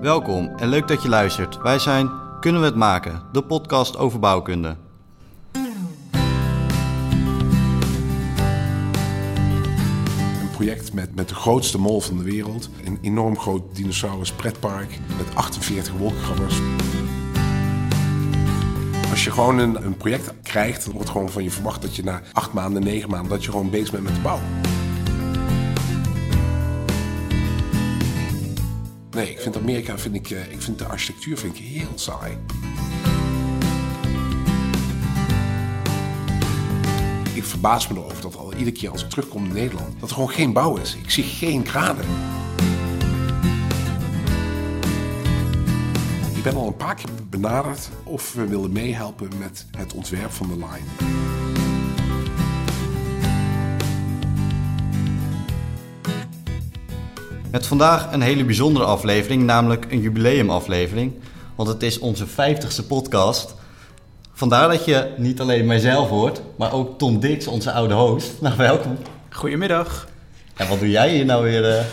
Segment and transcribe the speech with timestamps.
[0.00, 1.56] Welkom en leuk dat je luistert.
[1.62, 2.10] Wij zijn
[2.40, 4.76] Kunnen we het maken, de podcast over bouwkunde.
[10.40, 12.70] Een project met, met de grootste mol van de wereld.
[12.84, 16.60] Een enorm groot dinosaurus pretpark met 48 wolkenkrabbers.
[19.10, 22.04] Als je gewoon een, een project krijgt, dan wordt gewoon van je verwacht dat je
[22.04, 24.40] na acht maanden, negen maanden, dat je gewoon bezig bent met de bouw.
[29.16, 32.36] Nee, ik vind Amerika, vind ik, eh, ik vind de architectuur vind ik heel saai.
[37.34, 40.14] Ik verbaas me erover dat al iedere keer als ik terugkom in Nederland, dat er
[40.14, 40.94] gewoon geen bouw is.
[40.94, 42.04] Ik zie geen kranen.
[46.34, 50.48] Ik ben al een paar keer benaderd of we wilden meehelpen met het ontwerp van
[50.48, 51.45] de line.
[57.56, 61.12] Met vandaag een hele bijzondere aflevering, namelijk een jubileumaflevering.
[61.54, 63.54] Want het is onze 50ste podcast.
[64.32, 68.32] Vandaar dat je niet alleen mijzelf hoort, maar ook Tom Dix, onze oude host.
[68.40, 68.98] Nou, welkom.
[69.30, 70.08] Goedemiddag.
[70.56, 71.78] En wat doe jij hier nou weer?
[71.78, 71.84] eh?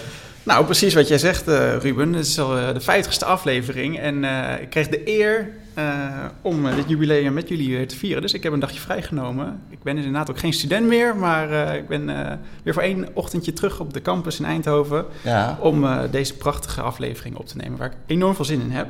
[0.44, 2.14] Nou, precies wat jij zegt, eh, Ruben.
[2.14, 4.00] Het is al eh, de 50ste aflevering.
[4.00, 4.24] En
[4.62, 8.22] ik kreeg de eer eh, om eh, dit jubileum met jullie weer te vieren.
[8.22, 9.62] Dus ik heb een dagje vrijgenomen.
[9.70, 13.08] Ik ben inderdaad ook geen student meer, maar eh, ik ben eh, weer voor één
[13.14, 15.06] ochtendje terug op de campus in Eindhoven.
[15.24, 18.72] Ja, Om eh, deze prachtige aflevering op te nemen, waar ik enorm veel zin in
[18.72, 18.88] heb.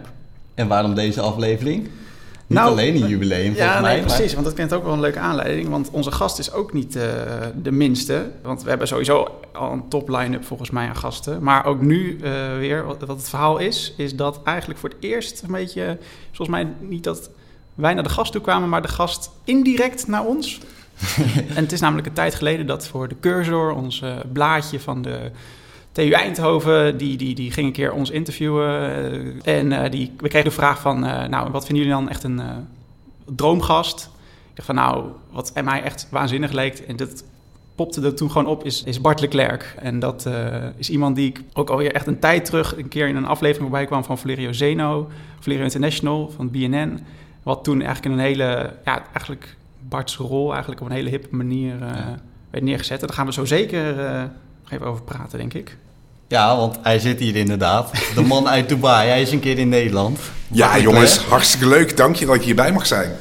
[0.55, 1.89] en waarom deze aflevering?
[2.47, 3.93] Niet Nou, alleen een jubileum, volgens Ja, mij.
[3.95, 4.33] nee, maar- precies.
[4.33, 5.69] Want dat kent ook wel een leuke aanleiding.
[5.69, 7.03] Want onze gast is ook niet eh,
[7.61, 8.31] de minste.
[8.41, 11.43] Want we hebben sowieso al een top line-up volgens mij aan gasten.
[11.43, 14.97] Maar ook nu eh, weer, wat, wat het verhaal is, is dat eigenlijk voor het
[14.99, 15.97] eerst een beetje...
[16.31, 17.29] Volgens mij niet dat
[17.75, 20.59] wij naar de gast toe kwamen, maar de gast indirect naar ons.
[21.55, 25.01] en het is namelijk een tijd geleden dat voor de Cursor, ons eh, blaadje van
[25.01, 25.31] de
[25.93, 29.41] TU Eindhoven, die, die, die ging een keer ons interviewen.
[29.43, 32.23] en eh, die, we kregen de vraag van, eh, nou, wat vinden jullie dan echt
[32.23, 32.49] een eh,
[33.25, 34.09] droomgast?
[34.49, 37.23] Ik dacht van, nou, wat mij echt waanzinnig leek, en dat
[37.75, 39.75] popte er toen gewoon op, is, is Bart Leclerc.
[39.79, 40.29] En dat
[40.77, 43.69] is iemand die ik ook alweer echt een tijd terug een keer in een aflevering
[43.69, 45.09] voorbij kwam van Valerio Zeno,
[45.39, 46.99] Valerio International van BNN.
[47.43, 49.55] Wat toen eigenlijk in een hele, ja, eigenlijk
[49.89, 51.79] Bart's rol eigenlijk op een hele hippe manier
[52.49, 53.01] werd neergezet.
[53.01, 53.95] En daar gaan we zo zeker
[54.61, 55.77] nog even over praten, denk ik.
[56.33, 57.91] Ja, want hij zit hier inderdaad.
[58.15, 60.19] De man uit Dubai, hij is een keer in Nederland.
[60.51, 61.97] Ja, jongens, hartstikke leuk.
[61.97, 63.11] Dank je dat ik hierbij mag zijn.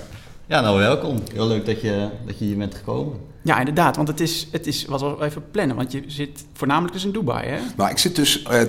[0.46, 1.18] Ja, nou welkom.
[1.32, 3.18] Heel leuk dat je, dat je hier bent gekomen.
[3.42, 6.92] Ja, inderdaad, want het is, het is wat we even plannen, want je zit voornamelijk
[6.92, 7.58] dus in Dubai, hè?
[7.76, 8.64] Nou, ik zit dus eh 20%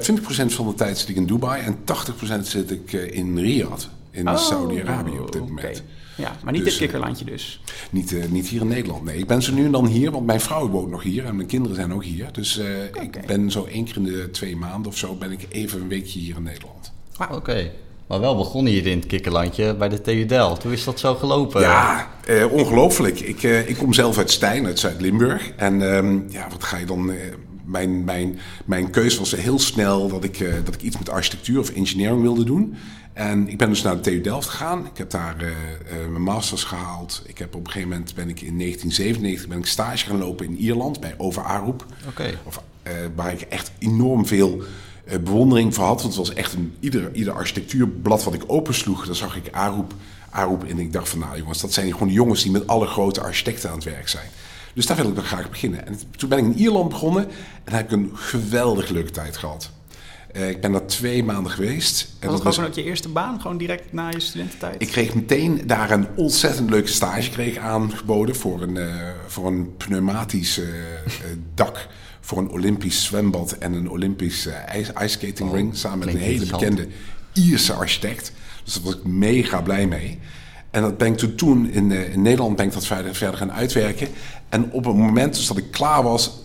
[0.45, 4.29] van de tijd zit ik in Dubai en 80% zit ik eh, in Riyadh, in
[4.29, 5.83] Oh, Saudi-Arabië op dit moment.
[6.15, 7.61] Ja, maar niet Dus, dit kikkerlandje dus.
[7.89, 9.17] Niet, eh, niet hier in Nederland, nee.
[9.17, 11.47] Ik ben zo nu en dan hier, want mijn vrouw woont nog hier en mijn
[11.47, 12.27] kinderen zijn ook hier.
[12.31, 15.47] Dus eh, ik ben zo één keer in de twee maanden of zo ben ik
[15.49, 16.91] even een weekje hier in Nederland.
[17.31, 17.71] Oké.
[18.07, 20.63] Maar wel begonnen hier in het kikkerlandje bij de TU Delft.
[20.63, 21.61] Hoe is dat zo gelopen?
[21.61, 23.19] Ja, eh, ongelooflijk.
[23.19, 25.49] Ik, eh, ik kom zelf uit Stijn, uit Zuid-Limburg.
[25.55, 27.11] En ehm, ja, wat ga je dan...
[27.11, 27.17] eh,
[27.65, 31.59] mijn, mijn, mijn keuze was heel snel dat ik, eh, dat ik iets met architectuur
[31.59, 32.75] of engineering wilde doen.
[33.13, 34.85] En ik ben dus naar de TU Delft gegaan.
[34.85, 37.23] Ik heb daar eh, eh, mijn masters gehaald.
[37.25, 40.45] Ik heb op een gegeven moment ben ik in 1997 ben ik stage gaan lopen
[40.45, 41.43] in Ierland bij Over.
[42.07, 42.39] Oké.
[42.43, 44.61] Of, eh, waar ik echt enorm veel
[45.23, 46.01] bewondering voor had.
[46.01, 49.93] Want het was echt een, ieder, ieder architectuurblad wat ik opensloeg, dan zag ik Arup,
[50.29, 50.63] Arup.
[50.63, 53.21] En ik dacht van, nou jongens, dat zijn gewoon de jongens die met alle grote
[53.21, 54.29] architecten aan het werk zijn.
[54.73, 55.87] Dus daar wil ik dan graag beginnen.
[55.87, 57.27] En toen ben ik in Ierland begonnen
[57.63, 59.71] en heb ik een geweldig leuke tijd gehad.
[60.33, 62.07] Eh, ik ben daar twee maanden geweest.
[62.19, 64.81] En Was het was- gewoon ook je eerste baan, gewoon direct na je studententijd?
[64.81, 68.95] ik kreeg meteen daar een ontzettend leuke stage kreeg aangeboden voor een, eh,
[69.27, 70.65] voor een pneumatisch eh,
[71.53, 71.87] dak.
[72.21, 75.75] Voor een Olympisch zwembad en een Olympisch eh, ijs, ice-skating Oh, ring.
[75.77, 76.87] Samen met een hele bekende
[77.33, 78.31] Ierse architect.
[78.63, 80.19] Dus daar was ik mega blij mee.
[80.71, 83.37] En dat ben ik toen, toen in, eh, in Nederland ben ik dat verder, verder
[83.37, 84.07] gaan uitwerken.
[84.49, 86.42] En op het moment dus dat ik klaar was,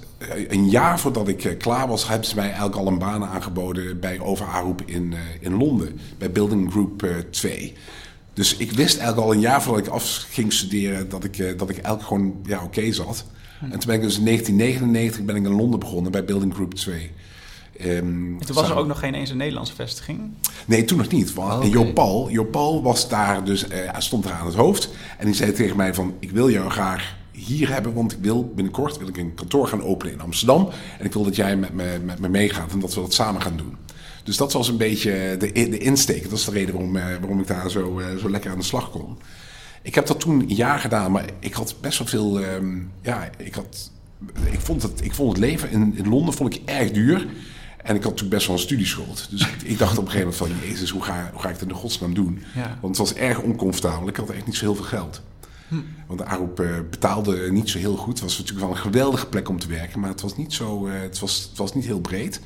[0.49, 4.01] een jaar voordat ik eh, klaar was, hebben ze mij eigenlijk al een baan aangeboden
[4.01, 6.01] bij Over Arup in, eh, in Londen.
[6.19, 7.75] Bij Building Group eh, 2.
[8.39, 11.59] Dus ik wist eigenlijk al een jaar voordat ik af ging studeren dat ik, eh,
[11.59, 13.25] dat ik eigenlijk gewoon ja, oké zat.
[13.61, 16.75] En toen ben ik dus in 1999 ben ik in Londen begonnen bij Building Group
[16.75, 17.11] 2.
[17.79, 20.21] Ehm, En toen was er ook nog geen eens een Nederlandse vestiging.
[20.67, 21.35] Nee, toen nog niet.
[21.35, 24.91] Want Oh, was daar dus, eh, hij stond daar aan het hoofd.
[25.19, 27.17] En die zei tegen mij van, ik wil jou graag
[27.49, 30.69] hier hebben, want ik wil binnenkort wil ik een kantoor gaan openen in Amsterdam.
[30.99, 33.43] En ik wil dat jij met me, met me meegaat en dat we dat samen
[33.43, 33.77] gaan doen.
[34.25, 36.23] Dus dat was een beetje de, de insteek.
[36.23, 38.65] Dat is de reden waarom, eh, waarom ik daar zo, eh, zo lekker aan de
[38.65, 39.19] slag kon.
[39.83, 42.41] Ik heb dat toen een jaar gedaan, maar ik had best wel veel.
[42.41, 43.91] ehm, ja, ik, had,
[44.51, 47.27] ik, vond het, ik vond het leven in, in Londen vond ik erg duur.
[47.83, 49.27] En ik had natuurlijk best wel een studieschuld.
[49.31, 50.69] Dus ik, ik dacht op een gegeven moment van...
[50.69, 52.43] Jezus, hoe ga, hoe ga ik dat in de godsnaam doen?
[52.55, 52.79] Ja.
[52.81, 54.09] Want het was erg oncomfortabel.
[54.09, 55.23] Ik had echt niet zo heel veel geld.
[56.07, 58.13] Want de Aroep eh, betaalde niet zo heel goed.
[58.13, 60.01] Het was natuurlijk wel een geweldige plek om te werken.
[60.01, 62.41] Maar het was niet, zo, eh, het was, het was niet heel breed.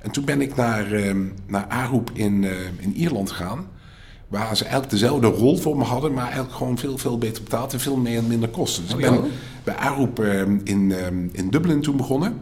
[0.00, 1.14] En toen ben ik naar, eh,
[1.46, 3.66] naar Aroep in, eh, in Ierland gegaan.
[4.28, 6.12] Waar ze eigenlijk dezelfde rol voor me hadden.
[6.12, 7.72] Maar eigenlijk gewoon veel, veel beter betaald.
[7.72, 8.82] En veel meer, minder kosten.
[8.82, 9.28] Dus Oh, ik ben ja?
[9.64, 12.32] bij Aroep eh, in, eh, in Dublin toen begonnen.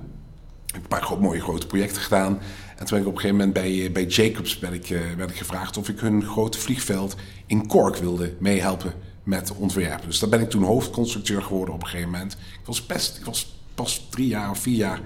[0.66, 2.38] Ik heb een paar gro- mooie grote projecten gedaan.
[2.76, 5.36] En toen ben ik op een gegeven moment bij, bij Jacobs ben ik, werd ik
[5.36, 7.16] gevraagd of ik hun grote vliegveld
[7.46, 8.92] in Cork wilde meehelpen
[9.26, 10.06] met ontwerpen.
[10.06, 12.32] Dus daar ben ik toen hoofdconstructeur geworden op een gegeven moment.
[12.32, 15.00] Ik was, best, ik was pas drie jaar of vier jaar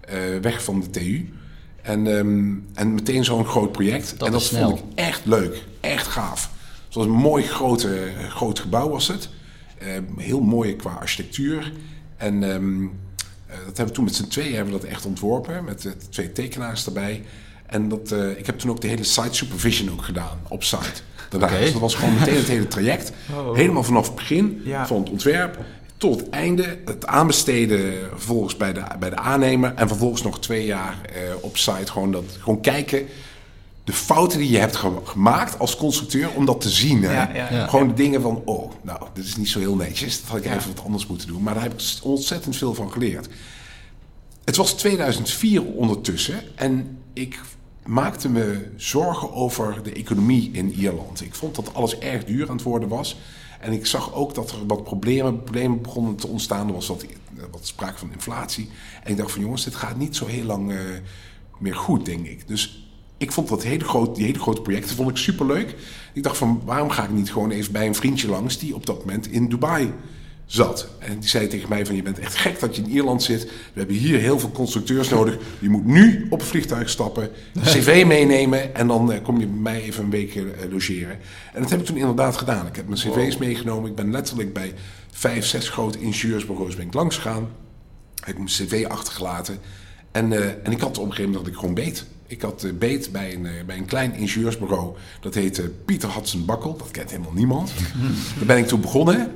[0.00, 1.32] eh, weg van de TU.
[1.82, 4.18] En, ehm, en meteen zo'n groot project.
[4.18, 5.64] Dat en dat vond ik echt leuk.
[5.80, 6.50] Echt gaaf.
[6.86, 9.28] Het was een mooi grote, eh, groot gebouw was het.
[9.78, 11.72] Eh, heel mooi qua architectuur.
[12.16, 15.64] En ehm, eh, dat hebben we toen met z'n tweeën hebben we dat echt ontworpen.
[15.64, 17.24] Met twee tekenaars erbij.
[17.72, 21.00] En dat, eh, ik heb toen ook de hele site supervision ook gedaan op site.
[21.28, 21.58] Daarna.
[21.58, 23.12] Dus dat was gewoon meteen het hele traject.
[23.36, 23.56] Oh.
[23.56, 24.86] Helemaal vanaf het begin Ja.
[24.86, 25.58] van het ontwerp
[25.96, 26.78] tot het einde.
[26.84, 29.74] Het aanbesteden vervolgens bij de, bij de aannemer.
[29.74, 31.92] En vervolgens nog twee jaar eh, op site.
[31.92, 33.06] Gewoon, dat, gewoon kijken
[33.84, 37.02] de fouten die je hebt ge- gemaakt als constructeur, om dat te zien.
[37.02, 37.12] Hè?
[37.12, 37.66] Ja, ja, ja.
[37.66, 40.20] Gewoon de dingen van, oh, nou, dit is niet zo heel netjes.
[40.20, 41.42] Dat had ik even wat anders moeten doen.
[41.42, 43.28] Maar daar heb ik ontzettend veel van geleerd.
[44.44, 47.40] Het was 2004 ondertussen en ik
[47.86, 51.20] maakte me zorgen over de economie in Ierland.
[51.20, 53.16] Ik vond dat alles erg duur aan het worden was.
[53.60, 56.66] En ik zag ook dat er wat problemen, problemen begonnen te ontstaan.
[56.66, 57.04] Er was wat,
[57.50, 58.68] wat sprake van inflatie.
[59.02, 60.78] En ik dacht van jongens, dit gaat niet zo heel lang eh,
[61.58, 62.48] meer goed, denk ik.
[62.48, 62.86] Dus
[63.16, 65.74] ik vond dat hele die hele grote projecten vond ik superleuk.
[66.12, 68.86] Ik dacht van waarom ga ik niet gewoon even bij een vriendje langs die op
[68.86, 69.92] dat moment in Dubai
[70.52, 70.88] zat.
[70.98, 73.42] En die zei tegen mij van je bent echt gek dat je in Ierland zit.
[73.44, 75.38] We hebben hier heel veel constructeurs nodig.
[75.58, 77.30] Je moet nu op een vliegtuig stappen,
[77.64, 81.18] cv meenemen en dan eh, kom je bij mij even een week eh, logeren.
[81.52, 82.66] En dat heb ik toen inderdaad gedaan.
[82.66, 83.90] Ik heb mijn cv's meegenomen.
[83.90, 84.74] Ik ben letterlijk bij
[85.10, 87.48] vijf, zes grote ingenieursbureaus ben ik langs gegaan.
[88.14, 89.58] Ik heb mijn cv achtergelaten.
[90.10, 92.04] En, eh, en ik had op een gegeven moment dat ik gewoon beet.
[92.26, 94.94] Ik had beet bij een, bij een klein ingenieursbureau.
[95.20, 96.76] Dat heette Pieter Hudson Bakkel.
[96.76, 97.72] Dat kent helemaal niemand.
[98.36, 99.32] Daar ben ik toen begonnen.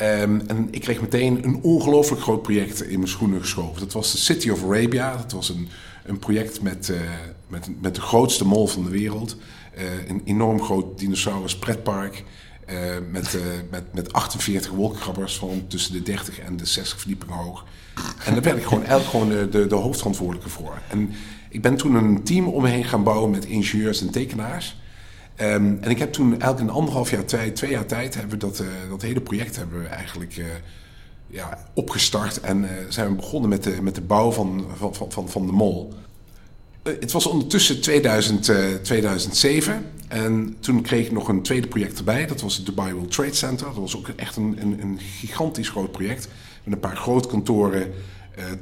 [0.00, 3.80] Ehm, en ik kreeg meteen een ongelooflijk groot project in mijn schoenen geschoven.
[3.80, 5.16] Dat was de City of Arabia.
[5.16, 5.68] Dat was een,
[6.04, 7.00] een project met, eh,
[7.48, 9.36] met, met de grootste mall van de wereld.
[9.74, 12.24] Eh, een enorm groot dinosaurus pretpark.
[12.66, 12.76] eh,
[13.10, 13.38] met,
[13.70, 17.64] met, met 48 wolkenkrabbers van tussen de 30 en de 60 verdiepingen hoog.
[18.24, 20.78] En daar werd ik gewoon eigenlijk gewoon de, de, de hoofdverantwoordelijke voor.
[20.90, 21.12] En
[21.48, 24.79] ik ben toen een team om me heen gaan bouwen met ingenieurs en tekenaars.
[25.40, 28.46] Ehm, en ik heb toen eigenlijk een anderhalf jaar tijd, twee jaar tijd, hebben we
[28.46, 30.44] dat, eh, dat hele project hebben we eigenlijk eh,
[31.26, 32.40] ja, opgestart.
[32.40, 35.52] En eh, zijn we begonnen met de, met de bouw van, van, van, van, de
[35.52, 35.92] mol.
[36.82, 39.84] Het was ondertussen 2000, eh, 2007.
[40.08, 42.26] En toen kreeg ik nog een tweede project erbij.
[42.26, 43.66] Dat was het Dubai World Trade Center.
[43.66, 46.28] Dat was ook echt een, een, een gigantisch groot project.
[46.64, 47.92] Met een paar grote kantoren,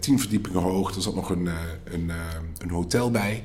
[0.00, 0.94] tien verdiepingen hoog.
[0.94, 1.48] Er zat nog een,
[1.84, 2.10] een,
[2.58, 3.42] een hotel bij.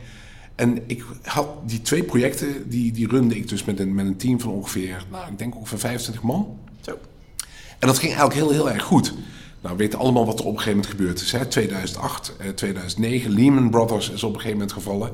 [0.55, 4.17] En ik had die twee projecten, die, die runde ik dus met een, met een
[4.17, 6.57] team van ongeveer, nou, ik denk ongeveer 25 man.
[6.81, 6.91] Zo.
[7.79, 9.13] En dat ging eigenlijk heel, heel erg goed.
[9.61, 11.31] Nou, we weten allemaal wat er op een gegeven moment gebeurd is.
[11.31, 11.45] Hè?
[11.45, 15.11] 2008, eh, 2009, Lehman Brothers is op een gegeven moment gevallen.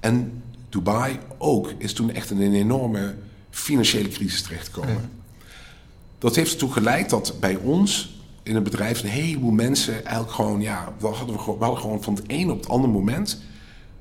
[0.00, 3.14] En Dubai ook is toen echt in een enorme
[3.50, 5.10] financiële crisis terechtgekomen.
[6.18, 10.60] Dat heeft ertoe geleid dat bij ons in het bedrijf een heleboel mensen eigenlijk gewoon,
[10.60, 13.40] ja, we hadden, we gewoon, we hadden gewoon van het een op het andere moment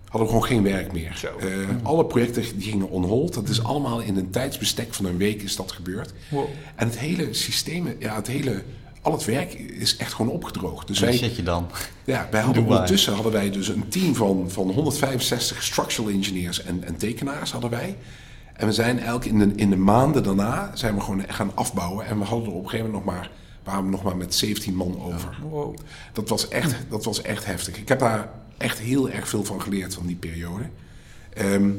[0.09, 1.15] hadden we gewoon geen werk meer.
[1.17, 1.27] Zo.
[1.37, 1.47] Eh,
[1.83, 3.33] alle projecten die gingen on hold.
[3.33, 6.13] Dat is allemaal in een tijdsbestek van een week is dat gebeurd.
[6.29, 6.45] Wow.
[6.75, 8.63] En het hele systeem, ja, het hele,
[9.01, 10.87] al het werk is echt gewoon opgedroogd.
[10.87, 11.67] Dus wij, zit je dan.
[12.03, 12.77] ja, wij hadden Dubai.
[12.77, 17.69] ondertussen hadden wij dus een team van, van 165 structural engineers en, en tekenaars hadden
[17.69, 17.97] wij.
[18.53, 22.05] En we zijn eigenlijk in de, in de maanden daarna zijn we gewoon gaan afbouwen.
[22.05, 23.31] En we hadden er op een gegeven moment nog maar,
[23.63, 25.37] waren we nog maar met 17 man over.
[25.49, 25.75] Wow.
[26.13, 27.77] Dat was, echt, dat was echt heftig.
[27.77, 30.63] Ik heb daar echt heel erg veel van geleerd van die periode.
[31.33, 31.71] Ehm,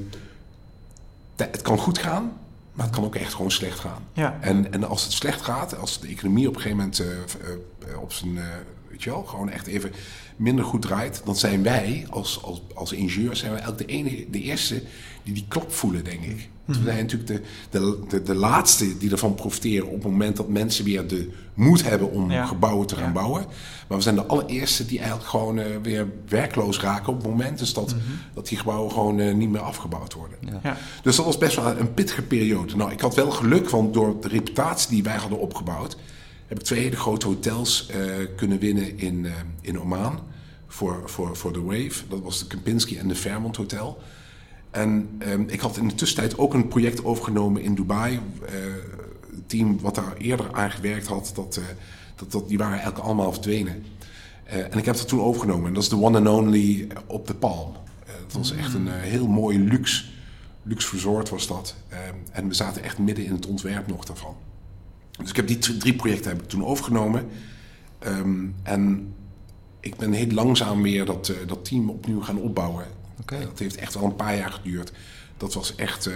[1.37, 2.33] het kan goed gaan,
[2.73, 4.03] maar het kan ook echt gewoon slecht gaan.
[4.13, 4.39] Ja.
[4.41, 7.11] En, en als het slecht gaat, als de economie op een gegeven moment eh,
[7.91, 8.45] eh, op zijn, eh,
[8.91, 9.93] weet je wel, gewoon echt even
[10.37, 14.41] minder goed draait, dan zijn wij als, als, als ingenieurs zijn wij de enige, de
[14.41, 14.83] eerste
[15.23, 16.49] die die klop voelen, denk ik.
[16.69, 17.43] Want We zijn natuurlijk de,
[17.79, 21.83] de, de, de laatste die ervan profiteren op het moment dat mensen weer de moed
[21.85, 22.47] hebben om Ja.
[22.47, 23.13] gebouwen te gaan Ja.
[23.13, 23.47] bouwen.
[23.89, 27.59] Maar we zijn de allereerste die eigenlijk gewoon eh, weer werkloos raken op het moment
[27.59, 27.95] dus dat,
[28.35, 30.39] dat die gebouwen gewoon eh, niet meer afgebouwd worden.
[30.63, 30.77] Ja.
[31.03, 32.77] Dus dat was best wel een pittige periode.
[32.77, 35.97] Nou, ik had wel geluk, want door de reputatie die wij hadden opgebouwd,
[36.47, 37.99] heb ik twee hele grote hotels eh,
[38.37, 40.21] kunnen winnen in, eh, in Oman.
[40.71, 41.93] voor, voor, voor The Wave.
[42.09, 43.99] Dat was de Kempinski en de Fairmont Hotel.
[44.71, 48.21] En ehm, ik had in de tussentijd ook een project overgenomen in Dubai.
[48.47, 48.53] Eh,
[49.35, 51.65] het team wat daar eerder aan gewerkt had, dat, eh,
[52.17, 53.85] dat, dat, die waren eigenlijk allemaal verdwenen.
[54.45, 55.67] Eh, en ik heb dat toen overgenomen.
[55.67, 57.77] En dat is de one and only op de Palm.
[58.27, 60.05] Dat was echt een heel mooi luxe,
[60.63, 61.75] luxe was dat.
[61.89, 64.37] Ehm, en we zaten echt midden in het ontwerp nog daarvan.
[65.19, 67.27] Dus ik heb die drie projecten heb ik toen overgenomen.
[67.99, 69.15] Ehm, en
[69.81, 72.87] ik ben heel langzaam weer dat, dat team opnieuw gaan opbouwen.
[73.25, 74.93] Dat heeft echt al een paar jaar geduurd.
[75.37, 76.15] Dat was echt uh,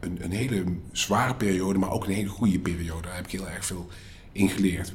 [0.00, 3.02] een, een, hele zware periode, maar ook een hele goede periode.
[3.02, 3.88] Daar heb ik heel erg veel
[4.32, 4.92] in geleerd.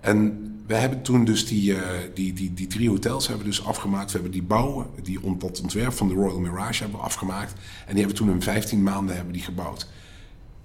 [0.00, 1.80] En we hebben toen dus die, uh,
[2.14, 4.06] die, die, die drie hotels hebben dus afgemaakt.
[4.06, 7.52] We hebben die bouw, die, dat ontwerp van de Royal Mirage hebben afgemaakt.
[7.86, 9.88] En die hebben toen in 15 maanden hebben die gebouwd.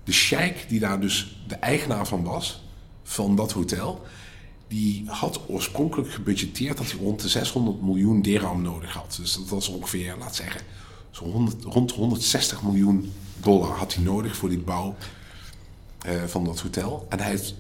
[0.04, 2.64] De sheik die daar dus de eigenaar van was,
[3.04, 4.06] van dat hotel
[4.68, 9.18] die had oorspronkelijk gebudgeteerd dat hij rond de 600 miljoen dirham nodig had.
[9.20, 10.62] Dus dat was ongeveer, laat zeggen,
[11.12, 14.96] zo 100, rond 160 miljoen dollar had hij nodig voor die bouw
[16.06, 17.06] uh, van dat hotel.
[17.10, 17.56] En hij heeft,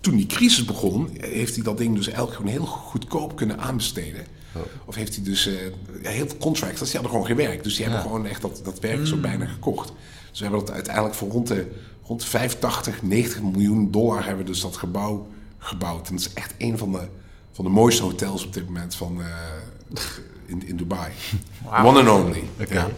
[0.00, 4.26] toen die crisis begon, heeft hij dat ding dus eigenlijk gewoon heel goedkoop kunnen aanbesteden.
[4.56, 4.62] Oh.
[4.84, 5.54] Of heeft hij dus uh,
[6.02, 7.64] heel veel contracts, die hadden gewoon gewerkt.
[7.64, 9.22] Dus die hebben gewoon echt dat, dat werk zo mm.
[9.22, 9.92] bijna gekocht.
[10.30, 11.70] Dus we hebben dat uiteindelijk voor rond de,
[12.02, 15.26] rond de 85, 90 miljoen dollar hebben we dus dat gebouw
[15.64, 16.08] gebouwd.
[16.08, 17.08] En het is echt een van de,
[17.52, 19.26] van de mooiste hotels op dit moment van, uh,
[20.46, 21.12] in, in Dubai.
[21.62, 21.86] Wow.
[21.86, 22.44] One and only.
[22.68, 22.88] Ja.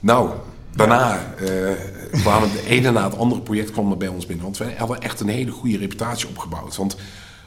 [0.00, 0.30] Nou,
[0.74, 1.70] daarna uh,
[2.12, 4.44] kwamen de ene na het andere project kwam er bij ons binnen.
[4.44, 6.76] Want we hadden echt een hele goede reputatie opgebouwd.
[6.76, 6.96] Want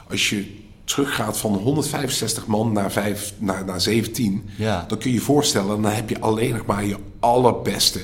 [0.09, 4.85] als je teruggaat van 165 man naar, 5, naar, naar 17, ja.
[4.87, 7.99] dan kun je je voorstellen, dan heb je alleen nog maar je allerbeste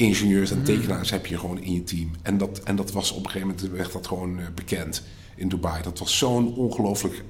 [0.00, 0.64] ingenieurs en hmm.
[0.64, 2.10] tekenaars heb je gewoon in je team.
[2.22, 5.02] En dat, en dat was op een gegeven moment werd dat gewoon uh, bekend
[5.36, 5.82] in Dubai.
[5.82, 7.24] Dat was zo'n ongelooflijk.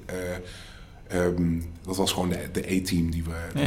[1.11, 3.61] Uh, um, dat was gewoon de, E-team die we.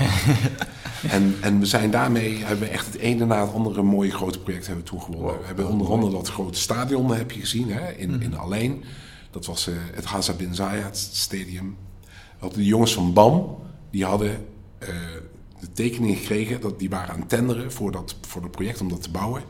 [1.17, 4.39] en, en we zijn daarmee hebben we echt het ene na het andere mooie grote
[4.39, 5.39] project hebben toegewonnen.
[5.39, 8.21] we hebben onder andere dat grote stadion heb je gezien hè, in, mm.
[8.21, 8.85] in Alleen.
[9.31, 11.77] Dat was uh, het Haza bin Zayed Stadium.
[12.55, 13.57] De jongens van BAM
[13.91, 14.47] die hadden
[15.65, 16.61] de tekeningen gekregen.
[16.61, 19.43] Dat, die waren aan het tenderen voor, dat, voor het project om dat te bouwen.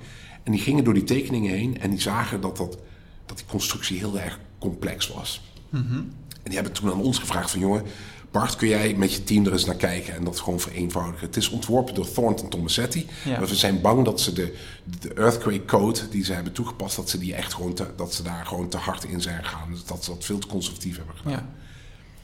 [0.42, 2.78] En die gingen door die tekeningen heen en die zagen dat, dat,
[3.26, 5.42] dat die constructie heel erg complex was.
[5.68, 5.94] Mhm.
[5.94, 7.82] En die hebben toen aan ons gevraagd van jongen,
[8.34, 11.26] Bart, kun jij met je team er eens naar kijken en dat gewoon vereenvoudigen?
[11.26, 13.06] Het is ontworpen door Thornton Tomasetti.
[13.24, 13.38] Ja.
[13.38, 14.56] Maar we zijn bang dat ze de,
[15.00, 18.22] de earthquake code die ze hebben toegepast, dat ze die echt gewoon te, dat ze
[18.22, 19.70] daar gewoon te hard in zijn gegaan.
[19.70, 21.32] Dus dat ze dat veel te conservatief hebben gedaan.
[21.32, 21.48] Ja.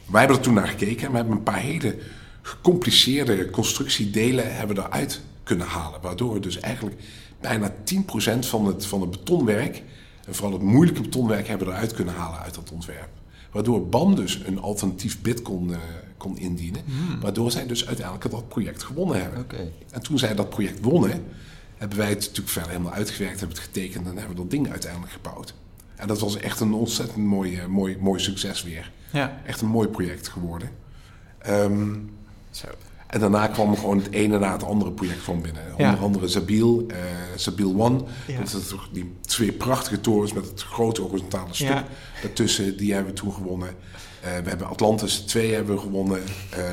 [0.07, 1.99] Wij hebben er toen naar gekeken en we hebben een paar hele
[2.43, 6.01] gecompliceerde constructiedelen hebben we eruit kunnen halen.
[6.01, 7.01] Waardoor we dus eigenlijk
[7.41, 9.83] bijna 10% van het, van het betonwerk,
[10.27, 13.09] en vooral het moeilijke betonwerk, hebben we eruit kunnen halen uit dat ontwerp.
[13.53, 15.77] Waardoor BAM dus een alternatief bid kon, uh,
[16.17, 16.83] kon indienen.
[16.85, 17.21] Hmm.
[17.21, 19.47] Waardoor zij dus uiteindelijk dat project gewonnen hebben.
[19.91, 21.25] En toen zij dat project wonnen,
[21.77, 24.71] hebben wij het natuurlijk verder helemaal uitgewerkt, hebben het getekend en hebben we dat ding
[24.71, 25.55] uiteindelijk gebouwd.
[25.97, 28.91] En dat was echt een ontzettend mooi, mooi, mooi succes weer.
[29.13, 29.41] Ja.
[29.47, 30.71] Echt een mooi project geworden.
[31.49, 32.11] Um,
[32.51, 32.67] zo.
[33.11, 35.63] En daarna kwam gewoon het ene na het andere project van binnen.
[35.79, 36.97] Onder andere Zabil, uh,
[37.37, 38.01] Zabil One.
[38.39, 41.85] Dat is die twee prachtige torens met het grote horizontale stuk ja.
[42.23, 42.77] daartussen.
[42.77, 43.69] Die hebben we toen gewonnen.
[43.69, 46.19] Uh, we hebben Atlantis 2 hebben we gewonnen.
[46.19, 46.65] Uh,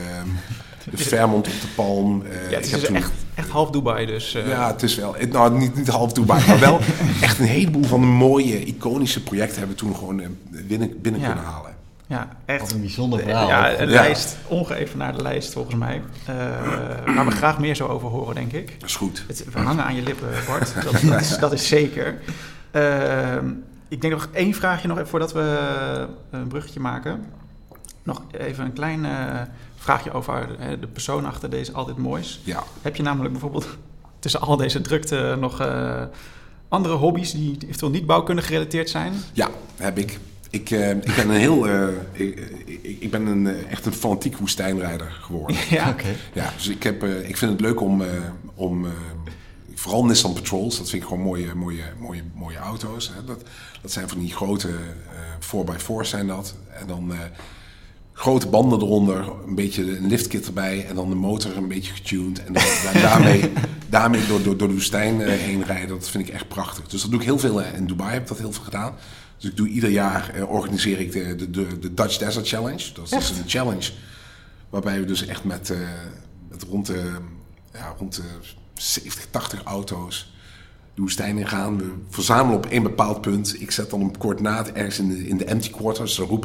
[0.92, 2.22] de Fairmont op de Palm.
[2.22, 2.96] Uh, ja, het is toen...
[2.96, 4.32] echt, echt half Dubai dus.
[4.32, 5.16] Ja, het is wel.
[5.30, 6.80] Nou, niet, niet half Dubai, maar wel
[7.22, 11.44] echt een heleboel van de mooie, iconische projecten hebben we toen gewoon binnen, binnen kunnen
[11.44, 11.77] halen.
[12.08, 12.62] Ja, echt.
[12.62, 13.48] Wat een bijzonder verhaal.
[13.48, 16.02] Ja, een lijst, ongeëvenaarde lijst volgens mij.
[16.30, 18.80] Uh, waar we graag meer zo over horen, denk ik.
[18.80, 19.24] Dat is goed.
[19.28, 20.74] Het, we hangen aan je lippen, Bart.
[20.84, 22.20] Dat, dat, is, dat is, zeker.
[22.72, 23.36] Uh,
[23.88, 27.26] ik denk nog één vraagje nog voordat we een bruggetje maken.
[28.04, 29.42] Nog even een klein uh,
[29.76, 30.48] vraagje over
[30.80, 32.42] de persoon achter deze Altijd Moois.
[32.44, 32.64] Ja.
[32.82, 33.68] Heb je namelijk bijvoorbeeld
[34.20, 35.62] tussen al deze drukte nog
[36.68, 39.14] andere hobby's die eventueel niet bouwkundig gerelateerd zijn?
[39.34, 40.20] Ja, heb ik.
[40.50, 41.68] Ik, uh, ik ben een heel.
[41.68, 42.40] Uh, ik,
[43.00, 45.58] ik, ben een, echt een fanatiek woestijnrijder geworden.
[45.70, 46.16] Ja, oké.
[46.34, 48.04] Ja, dus ik, heb, ik vind het leuk om.
[48.56, 48.88] om
[49.76, 53.12] vooral Nissan Patrols, dat vind ik gewoon mooie, mooie, mooie, mooie auto's.
[53.16, 53.24] Hè.
[53.24, 53.42] Dat,
[53.82, 54.70] dat zijn van die grote
[55.40, 56.56] 4x4's zijn dat.
[56.80, 57.14] En dan
[58.18, 62.46] grote banden eronder, een beetje een liftkit erbij en dan de motor een beetje getuned.
[62.46, 62.64] En, dan,
[63.02, 63.52] daarmee,
[63.90, 66.88] daarmee door, door, door de woestijn heen rijden, dat vind ik echt prachtig.
[66.88, 67.62] Dus dat doe ik heel veel.
[67.62, 68.94] In Dubai heb ik dat heel veel gedaan.
[69.38, 72.94] Dus ik doe ieder jaar eh, organiseer ik de, de, de, Dutch Desert Challenge.
[72.94, 73.92] Dat is een challenge
[74.70, 75.78] waarbij we dus echt met, uh,
[76.50, 77.12] met rond, de,
[77.74, 78.24] ja, rond de
[78.74, 80.32] 70, 80 auto's
[80.94, 81.78] de woestijn ingaan.
[81.78, 83.62] We verzamelen op één bepaald punt.
[83.62, 86.44] Ik zet dan een coördinaat ergens in de, in de empty quarters, de Roep.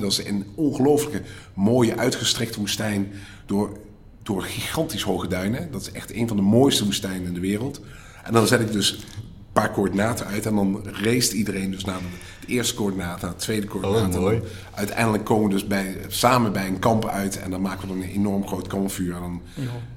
[0.00, 1.22] Dat is een ongelooflijke
[1.54, 3.12] mooie uitgestrekte woestijn
[3.46, 3.78] door,
[4.22, 5.70] door gigantisch hoge duinen.
[5.70, 7.80] Dat is echt een van de mooiste woestijnen in de wereld.
[8.24, 9.04] En dan zet ik dus
[9.54, 11.98] paar coördinaten uit en dan race iedereen dus naar
[12.40, 14.16] de, eerste coördinaat, naar de tweede coördinaat.
[14.16, 14.32] Oh.
[14.32, 14.42] En
[14.74, 18.02] uiteindelijk komen we dus bij, samen bij een kamp uit en dan maken we dan
[18.02, 19.14] een enorm groot kampvuur.
[19.14, 19.40] En dan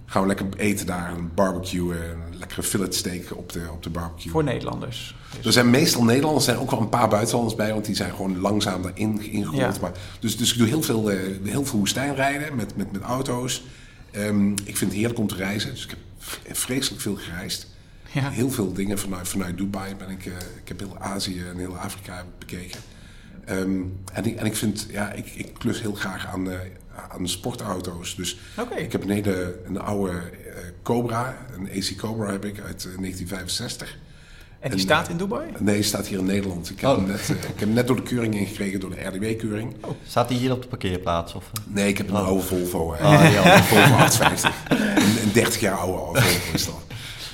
[0.06, 3.90] gaan we lekker eten daar, een barbecue, een lekkere fillet steak op de, op de
[3.90, 4.32] barbecue.
[4.32, 5.16] Voor Nederlanders.
[5.36, 7.96] Dus- Er zijn meestal Nederlanders, er zijn ook wel een paar buitenlanders bij, want die
[7.96, 9.76] zijn gewoon langzaam daarin ingerold.
[9.76, 9.82] Ja.
[9.82, 13.64] Maar, dus, dus ik doe heel veel, eh, heel veel woestijnrijden met, met, met auto's.
[14.12, 16.00] Ehm, ik vind het heerlijk om te reizen, dus ik heb
[16.58, 17.68] vreselijk veel gereisd.
[18.22, 18.30] Ja.
[18.30, 20.32] Heel veel dingen vanuit, vanuit Dubai ben ik, eh,
[20.62, 22.80] ik heb heel Azië en heel Afrika bekeken.
[23.46, 23.82] Ehm,
[24.14, 26.58] en, ik, en ik vind, ja, ik, ik klus heel graag aan, eh,
[27.10, 28.16] aan de sportauto's.
[28.16, 28.40] Dus
[28.78, 32.98] ik heb een hele een oude eh, Cobra, een AC Cobra heb ik uit eh,
[32.98, 33.98] 1965.
[34.60, 35.52] En die En, staat in Dubai?
[35.60, 36.70] Nee, hij staat hier in Nederland.
[36.70, 36.96] Ik heb, Oh.
[36.98, 39.76] hem, net, ik heb hem net door de keuring ingekregen, door de RDW-keuring.
[40.08, 41.34] Staat hij hier op de parkeerplaats?
[41.34, 41.74] Of, eh?
[41.74, 42.26] Nee, ik heb een Oh.
[42.28, 42.80] oude Volvo.
[42.80, 43.56] Oh, ja.
[43.58, 44.52] een Volvo 850.
[44.70, 46.87] Een, een 30 jaar oude Volvo is dat.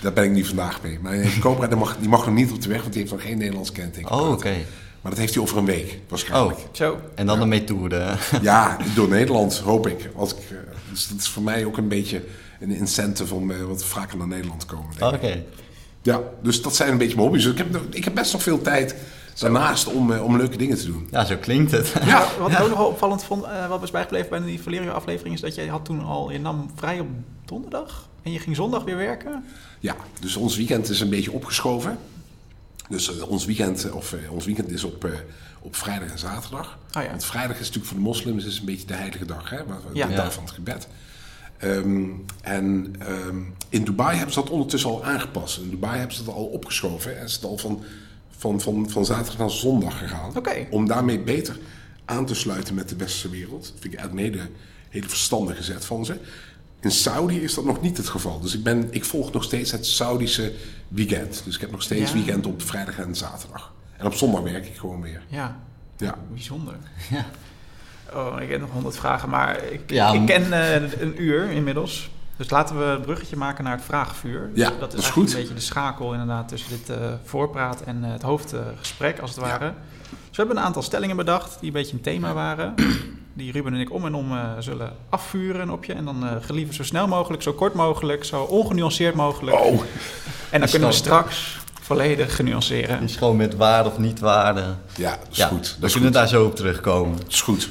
[0.04, 1.00] Daar ben ik niet vandaag mee.
[1.02, 3.14] Maar die Cobra die mag, die mag nog niet op de weg, want die heeft
[3.14, 4.12] nog geen Nederlands kenteken.
[4.12, 4.54] Oh, oké.
[5.02, 6.58] Maar dat heeft hij over een week, waarschijnlijk.
[6.60, 6.98] Oh, Zo.
[7.16, 8.16] en dan de methode.
[8.42, 10.10] Ja, door Nederland, hoop ik.
[10.16, 10.58] Als ik eh,
[10.90, 12.24] dus dat is voor mij ook een beetje
[12.60, 14.96] een incentive om eh, wat vaker naar Nederland te komen.
[14.98, 15.44] denk Oké.
[16.02, 17.44] Ja, dus dat zijn een beetje mijn hobby's.
[17.44, 18.96] Dus ik heb, ik heb best nog veel tijd
[19.40, 21.08] daarnaast om, eh, om leuke dingen te doen.
[21.12, 21.94] Ja, zo klinkt het.
[22.06, 25.36] Ja, Wat ik ook nog opvallend vond, eh, wat was bijgebleven bij die Valerio aflevering,
[25.36, 27.08] is dat jij had toen al, je nam vrij op
[27.46, 29.44] donderdag en je ging zondag weer werken.
[29.80, 31.98] Ja, dus ons weekend is een beetje opgeschoven.
[32.90, 35.12] Dus eh, ons, weekend, eh, of, eh, ons weekend is op, eh,
[35.62, 36.78] op vrijdag en zaterdag.
[36.98, 37.10] Oh ja.
[37.10, 39.58] Want vrijdag is natuurlijk voor de moslims is een beetje de heilige dag, hè?
[39.58, 39.64] Ja.
[39.92, 40.08] de Ja.
[40.08, 40.88] dag van het gebed.
[41.58, 42.04] Ehm,
[42.42, 43.38] en ehm,
[43.70, 45.58] in Dubai hebben ze dat ondertussen al aangepast.
[45.58, 47.84] In Dubai hebben ze dat al opgeschoven en is het al van,
[48.38, 50.36] van, van, van zaterdag naar zondag gegaan.
[50.38, 50.68] Oké.
[50.70, 51.58] Om daarmee beter
[52.06, 53.64] aan te sluiten met de westerse wereld.
[53.64, 54.50] Dat vind ik een hele,
[54.90, 56.18] hele verstandige zet van ze.
[56.84, 58.40] In Saudi is dat nog niet het geval.
[58.40, 60.54] Dus ik, ben, ik volg nog steeds het Saudische
[60.88, 61.42] weekend.
[61.46, 62.18] Dus ik heb nog steeds Ja.
[62.18, 63.74] weekend op vrijdag en zaterdag.
[63.98, 65.22] En op zondag werk ik gewoon weer.
[65.28, 65.58] Ja,
[65.98, 66.16] Ja.
[66.32, 66.74] bijzonder.
[67.10, 67.26] Ja.
[68.14, 72.10] Oh, ik heb nog honderd vragen, maar ik, Ja, ik ken eh, een uur inmiddels.
[72.38, 74.50] Dus laten we het bruggetje maken naar het vraagvuur.
[74.54, 75.34] Ja, dat dat is is eigenlijk goed.
[75.34, 79.40] een beetje de schakel inderdaad tussen dit eh, voorpraat en eh, het hoofdgesprek als het
[79.40, 79.46] Ja.
[79.50, 79.74] ware.
[80.02, 80.03] Dus
[80.36, 82.74] we hebben een aantal stellingen bedacht die een beetje een thema waren.
[83.36, 85.94] Die Ruben en ik om en om eh, zullen afvuren op je.
[85.94, 89.58] En dan eh gelieve zo snel mogelijk, zo kort mogelijk, zo ongenuanceerd mogelijk.
[89.60, 89.82] Oh,
[90.50, 93.00] en dan kunnen we straks volledig genuanceren.
[93.00, 94.64] Dus gewoon met waarde of niet waarde.
[94.96, 95.78] ja, dat is ja, goed.
[95.80, 96.20] we is kunnen goed.
[96.20, 97.18] daar zo op terugkomen.
[97.18, 97.70] Dat is goed.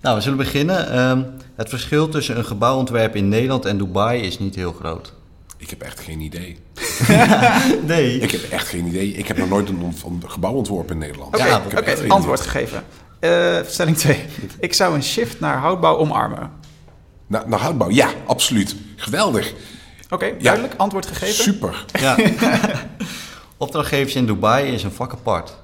[0.00, 0.90] Nou, we zullen beginnen.
[0.90, 1.22] Ehm,
[1.54, 5.12] het verschil tussen een gebouwontwerp in Nederland en Dubai is niet heel groot.
[5.58, 6.56] Ik heb echt geen idee.
[7.86, 8.18] Nee.
[8.18, 9.12] Ik heb echt geen idee.
[9.12, 11.34] Ik heb nog nooit een, een gebouw ontworpen in Nederland.
[11.34, 12.50] Oké, Ja, ik oké, heb echt geen antwoord idee.
[12.50, 12.84] gegeven.
[13.20, 14.24] Eh, stelling 2.
[14.60, 16.50] Ik zou een shift naar houtbouw omarmen.
[17.26, 18.76] Naar, naar houtbouw, ja, absoluut.
[18.96, 19.52] Geweldig.
[20.10, 20.74] Oké, duidelijk.
[20.76, 21.34] Antwoord gegeven.
[21.44, 21.84] Super.
[22.00, 22.16] Ja.
[23.56, 25.56] Opdrachtgevers in Dubai is een vak apart.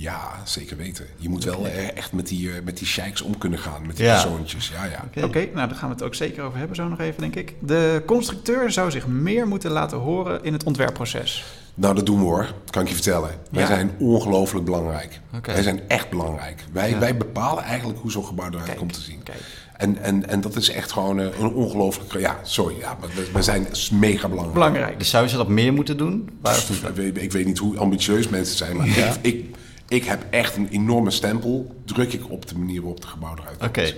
[0.00, 1.06] Ja, zeker weten.
[1.16, 3.96] Je moet wel eh, echt met die, eh, met die sheiks om kunnen gaan, met
[3.96, 4.12] die Ja.
[4.22, 4.68] persoontjes.
[4.68, 5.24] Ja, ja.
[5.24, 5.38] Oké.
[5.54, 7.54] Nou daar gaan we het ook zeker over hebben zo nog even, denk ik.
[7.58, 11.44] De constructeur zou zich meer moeten laten horen in het ontwerpproces.
[11.74, 12.42] Nou, dat doen we hoor.
[12.64, 13.30] Dat kan ik je vertellen.
[13.50, 13.66] Wij Ja.
[13.66, 15.20] zijn ongelooflijk belangrijk.
[15.42, 16.64] Wij zijn echt belangrijk.
[16.72, 16.98] Wij, Ja.
[16.98, 19.22] wij bepalen eigenlijk hoe zo'n gebouw eruit Kijk, komt te zien.
[19.22, 19.38] kijk.
[19.76, 22.18] En, en, en dat is echt gewoon eh, een ongelooflijk...
[22.18, 22.74] Ja, sorry.
[22.78, 24.52] Ja, maar we, we zijn mega belangrijk.
[24.54, 24.98] Belangrijk.
[24.98, 26.28] Dus zou ze dat meer moeten doen?
[26.68, 29.44] Ik weet, ik weet niet hoe ambitieus mensen zijn, maar ik, ik,
[29.90, 31.74] ik heb echt een enorme stempel.
[31.84, 33.68] Druk ik op de manier waarop het gebouw eruit komt.
[33.70, 33.94] Oké.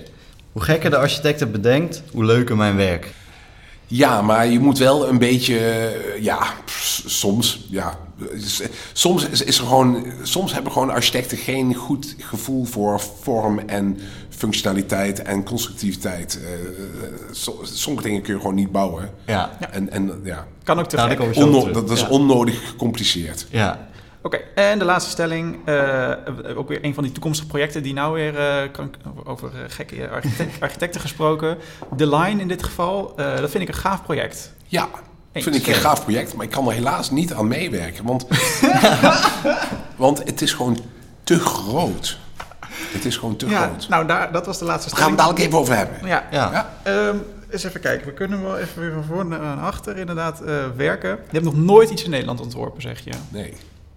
[0.53, 3.13] Hoe gekker de architect het bedenkt, hoe leuker mijn werk.
[3.87, 6.39] Ja, maar je moet wel een beetje, eh, ja,
[7.07, 7.99] soms, ja,
[8.93, 13.99] soms is, is er gewoon, soms hebben gewoon architecten geen goed gevoel voor vorm en
[14.29, 16.41] functionaliteit en constructiviteit.
[16.45, 16.51] Eh,
[17.31, 19.11] so- sommige dingen kun je gewoon niet bouwen.
[19.27, 19.59] Ja.
[19.71, 21.35] En, en ja, Kan ook te Nou, gek.
[21.35, 22.09] dat, dat is Ja.
[22.09, 23.47] onnodig gecompliceerd.
[23.51, 23.89] Ja.
[24.23, 25.59] Oké, en de laatste stelling.
[25.65, 26.11] eh,
[26.57, 28.39] ook weer een van die toekomstige projecten die nou weer...
[28.39, 31.57] eh, kan, over eh, gekke architect- architecten gesproken.
[31.97, 33.13] The Line in dit geval.
[33.17, 34.53] eh, dat vind ik een gaaf project.
[34.67, 34.89] Ja,
[35.33, 35.45] Eens.
[35.45, 38.05] vind ik een gaaf project, maar ik kan er helaas niet aan meewerken.
[38.05, 38.27] Want,
[39.97, 40.79] want het is gewoon
[41.25, 42.19] te groot.
[42.93, 43.89] Het is gewoon te Ja, groot.
[43.89, 45.39] nou daar, dat was de laatste Daar gaan we stelling.
[45.39, 46.09] het dadelijk even over hebben.
[46.09, 46.51] Ja, Ja.
[46.53, 46.73] Ja?
[47.09, 47.17] Ehm,
[47.51, 48.07] eens even kijken.
[48.07, 51.09] We kunnen wel even weer van voor naar achter inderdaad eh, werken.
[51.11, 53.11] Je hebt nog nooit iets in Nederland ontworpen, zeg je.
[53.29, 53.55] Nee.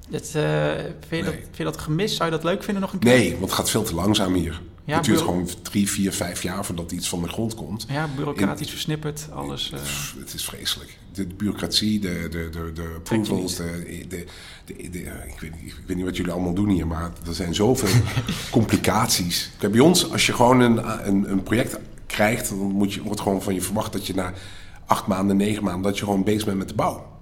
[0.09, 0.71] Dat, eh,
[1.07, 2.15] vind, je dat, vind je dat gemist?
[2.15, 3.09] Zou je dat leuk vinden nog een keer?
[3.13, 4.61] Nee, want het gaat veel te langzaam hier.
[4.85, 7.85] Ja, het duurt gewoon drie, vier, vijf jaar voordat iets van de grond komt.
[7.89, 9.71] Ja, bureaucratisch versnipperd, alles.
[9.73, 10.97] eh, Pff, het is vreselijk.
[11.13, 14.25] De, bureaucratie, de, de, de, de approvals, de, de,
[14.65, 17.33] de, de- ik, weet, niet- ik weet niet wat jullie allemaal doen hier, maar er
[17.33, 18.01] zijn zoveel
[18.51, 19.51] complicaties.
[19.57, 23.21] Kijk, bij ons, als je gewoon een, een, een project krijgt, dan moet je, wordt
[23.21, 24.33] gewoon van je verwacht dat je na
[24.85, 27.13] acht maanden, negen maanden, dat je gewoon bezig bent met de bouw.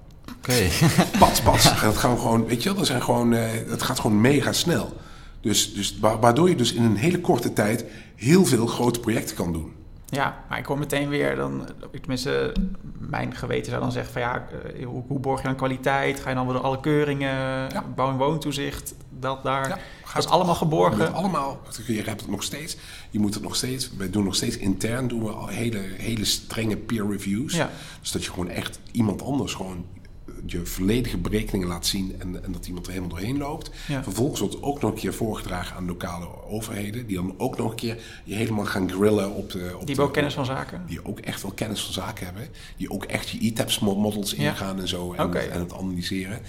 [0.48, 0.68] Oké.
[1.20, 1.66] Pats, pats.
[1.70, 4.22] En dat gaan we gewoon, weet je wel, dat zijn gewoon, eh, het gaat gewoon
[4.22, 4.94] mega snel.
[5.42, 9.36] Dus, dus wa- waardoor je dus in een hele korte tijd heel veel grote projecten
[9.36, 9.72] kan doen.
[10.06, 11.68] Ja, maar ik kom meteen weer, dan,
[12.00, 12.54] tenminste,
[12.98, 14.48] mijn geweten zou dan zeggen van ja,
[14.80, 16.20] eh, hoe, hoe borg je dan kwaliteit?
[16.20, 19.68] Ga je dan weer door alle keuringen, bouw- en woontoezicht, dat daar.
[19.70, 19.78] Ja,
[20.14, 21.14] dat is allemaal geborgen.
[21.14, 22.78] allemaal, je hebt het nog steeds,
[23.10, 26.26] je moet het nog steeds, wij doen nog steeds intern, doen we al hele, hele
[26.26, 27.56] strenge peer reviews.
[27.56, 27.70] Ja.
[28.02, 29.86] Dus dat je gewoon echt iemand anders gewoon
[30.46, 33.72] je volledige berekeningen laat zien en, en dat iemand er helemaal doorheen loopt.
[33.88, 34.04] Ja.
[34.04, 37.70] Vervolgens wordt het ook nog een keer voorgedragen aan lokale overheden, die dan ook nog
[37.70, 39.58] een keer je helemaal gaan grillen op de...
[39.60, 40.82] Op Die hebben ook kennis van zaken.
[40.88, 42.48] die ook echt wel kennis van zaken hebben.
[42.78, 44.50] Die ook echt je e-taps mo- models Ja.
[44.50, 45.14] ingaan en zo.
[45.14, 46.40] En, en het analyseren.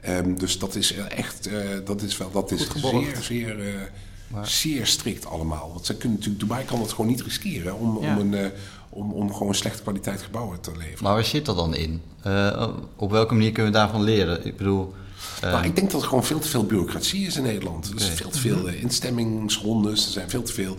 [0.00, 4.86] Ehm, dus dat is echt, eh, dat is wel, dat is zeer, zeer, eh, zeer
[4.86, 5.70] strikt allemaal.
[5.72, 8.18] Want ze kunnen natuurlijk, Dubai kan het gewoon niet riskeren om, Ja.
[8.18, 8.50] om, een, eh,
[8.94, 11.02] om, om gewoon slechte kwaliteit gebouwen te leveren.
[11.02, 12.02] Maar waar zit dat dan in?
[12.22, 14.46] Eh, op welke manier kunnen we daarvan leren?
[14.46, 14.94] Ik bedoel,
[15.40, 17.88] Nou, ik denk dat er gewoon veel te veel bureaucratie is in Nederland.
[17.88, 18.14] Er is Oké.
[18.16, 20.06] veel te veel eh, instemmingsrondes.
[20.06, 20.76] Er zijn veel te veel.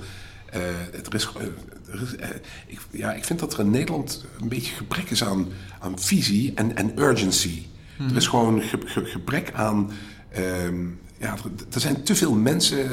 [1.13, 1.27] is,
[2.67, 5.47] ik, ja, ik vind dat er in Nederland een beetje gebrek is aan,
[5.79, 7.65] aan visie en, en urgency.
[8.09, 9.91] Er is gewoon ge- ge- gebrek aan.
[10.29, 10.85] ehm,
[11.19, 11.39] ja, er,
[11.73, 12.87] er zijn te veel mensen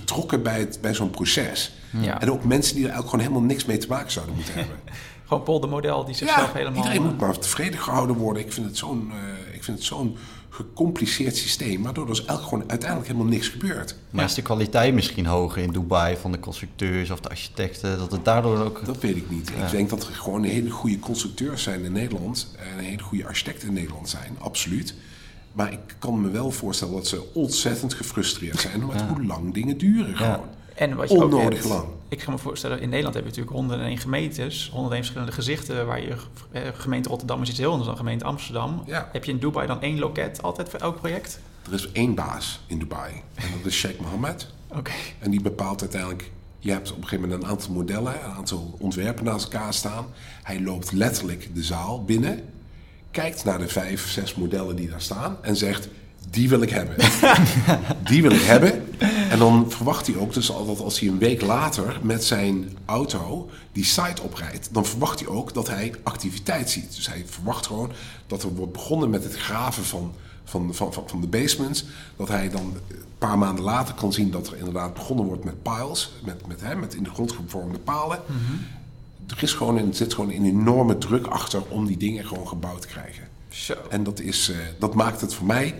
[0.00, 1.72] betrokken bij, het- bij zo'n proces.
[2.00, 2.20] Ja.
[2.20, 4.76] En ook mensen die er eigenlijk gewoon helemaal niks mee te maken zouden moeten hebben.
[5.26, 6.76] Gewoon poldermodel die zichzelf Ja, helemaal...
[6.76, 8.42] iedereen moet maar tevreden gehouden worden.
[8.42, 9.12] Ik vind het zo'n
[9.52, 10.16] ik vind het zo'n
[10.50, 13.94] gecompliceerd systeem, waardoor er dus eigenlijk gewoon uiteindelijk helemaal niks gebeurt.
[14.10, 17.98] maar is de kwaliteit misschien hoger in Dubai van de constructeurs of de architecten?
[17.98, 18.80] Dat het daardoor ook...
[18.84, 19.48] Dat weet ik niet.
[19.48, 23.68] Ik denk dat er gewoon hele goede constructeurs zijn in Nederland en hele goede architecten
[23.68, 24.94] in Nederland zijn, absoluut.
[25.56, 29.78] Maar ik kan me wel voorstellen dat ze ontzettend gefrustreerd zijn met hoe lang dingen
[29.78, 30.44] duren gewoon.
[30.74, 31.84] En wat je ook Onnodig hebt, lang.
[32.08, 36.00] Ik kan me voorstellen, in Nederland hebben we natuurlijk 101 gemeentes, 101 verschillende gezichten, waar
[36.00, 36.16] je,
[36.50, 38.82] eh, gemeente Rotterdam is iets heel anders dan gemeente Amsterdam.
[38.86, 39.08] Ja.
[39.12, 41.40] Heb je in Dubai dan één loket altijd voor elk project?
[41.66, 44.50] Er is één baas in Dubai en dat is Sheikh Mohammed.
[44.68, 44.92] Oké.
[45.18, 46.30] En die bepaalt uiteindelijk.
[46.58, 50.06] Je hebt op een gegeven moment een aantal modellen, een aantal ontwerpen naast elkaar staan.
[50.42, 52.44] Hij loopt letterlijk de zaal binnen,
[53.16, 55.88] kijkt naar de vijf, zes modellen die daar staan en zegt:
[56.30, 56.96] Die wil ik hebben.
[58.10, 58.98] die wil ik hebben.
[59.30, 62.76] En dan verwacht hij ook dus al dat als hij een week later met zijn
[62.84, 66.94] auto die site oprijdt, dan verwacht hij ook dat hij activiteit ziet.
[66.94, 67.92] Dus hij verwacht gewoon
[68.26, 71.84] dat er wordt begonnen met het graven van, van, van, van, van de basements.
[72.16, 75.62] Dat hij dan een paar maanden later kan zien dat er inderdaad begonnen wordt met
[75.62, 78.20] piles, met, met, hè, met in de grond gevormde palen.
[79.28, 82.48] Er is gewoon een, er zit gewoon een enorme druk achter om die dingen gewoon
[82.48, 83.22] gebouwd te krijgen.
[83.48, 83.74] Zo.
[83.90, 85.74] En dat, is, eh, dat maakt het voor mij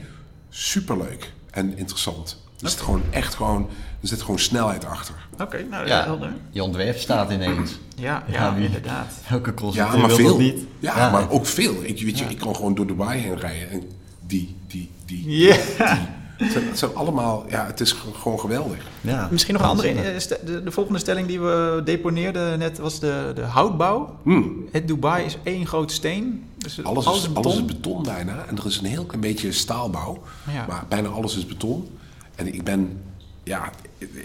[0.51, 2.45] superleuk en interessant.
[2.61, 3.69] Er zit gewoon echt gewoon,
[4.03, 5.15] er zit gewoon snelheid achter.
[5.41, 6.33] Oké, nou Ja, helder.
[6.51, 7.79] je ontwerp staat ineens.
[7.97, 9.13] Ja, ja, Ja, wie- inderdaad.
[9.31, 10.39] Elke Ja, constructeur maar wil veel.
[10.39, 10.65] niet.
[10.79, 11.75] Ja, maar ook veel.
[11.83, 13.83] Ik, weet je, ik kan gewoon door Dubai heen rijden en
[14.27, 15.55] die, die, die, Ja.
[15.55, 16.09] die.
[16.37, 18.77] Het zijn, het zijn allemaal, ja, het is ge- gewoon geweldig.
[19.01, 19.29] Ja.
[19.31, 19.89] Misschien nog een andere.
[19.89, 24.17] eh, De, de volgende stelling die we deponeerden net was de, de houtbouw.
[24.23, 24.55] Hmm.
[24.73, 26.45] Het Dubai is één grote steen.
[26.59, 27.77] Dus Alles, alles is, in alles is beton.
[27.77, 28.45] beton bijna.
[28.49, 30.23] En er is een heel klein beetje staalbouw.
[30.53, 30.65] Ja.
[30.69, 31.89] Maar bijna alles is beton.
[32.35, 33.01] En ik ben...
[33.43, 33.71] Ja,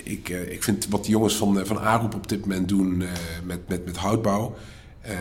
[0.04, 3.02] ik, eh, ik vind wat de jongens van, eh, van Aroep op dit moment doen
[3.02, 3.08] eh,
[3.44, 4.56] met, met, met houtbouw...
[5.02, 5.14] eh,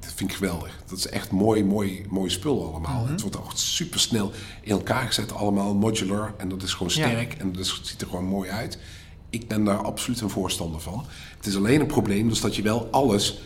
[0.00, 0.82] dat vind ik geweldig.
[0.88, 3.02] Dat is echt mooi, mooi, mooi spul allemaal.
[3.02, 3.12] Mhm.
[3.12, 6.34] Het wordt ook super snel in elkaar gezet allemaal, modular.
[6.36, 7.08] En dat is gewoon Ja.
[7.08, 8.78] sterk en dat is- ziet er gewoon mooi uit.
[9.30, 11.04] Ik ben daar absoluut een voorstander van.
[11.36, 13.40] Het is alleen een probleem, dus dat je wel alles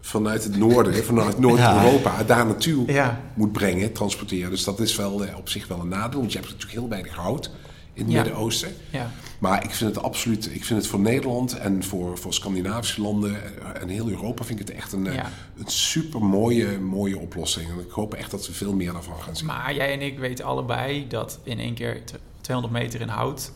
[0.00, 3.20] vanuit het noorden, vanuit Noord-Europa, daar naartoe Ja.
[3.34, 4.50] moet brengen, transporteren.
[4.50, 6.88] Dus dat is wel eh, op zich wel een nadeel, want je hebt natuurlijk heel
[6.88, 7.50] weinig hout
[7.92, 8.22] in het Ja.
[8.22, 8.72] Midden-Oosten.
[8.90, 9.10] Ja.
[9.40, 13.36] Maar ik vind het absoluut, ik vind het voor Nederland en voor, voor Scandinavische landen
[13.80, 15.30] en heel Europa vind ik het echt een, Ja.
[15.58, 17.70] een super mooie, mooie oplossing.
[17.70, 19.46] En ik hoop echt dat we veel meer daarvan gaan zien.
[19.46, 23.52] Maar jij en ik weten allebei dat in één keer t- 200 meter in hout,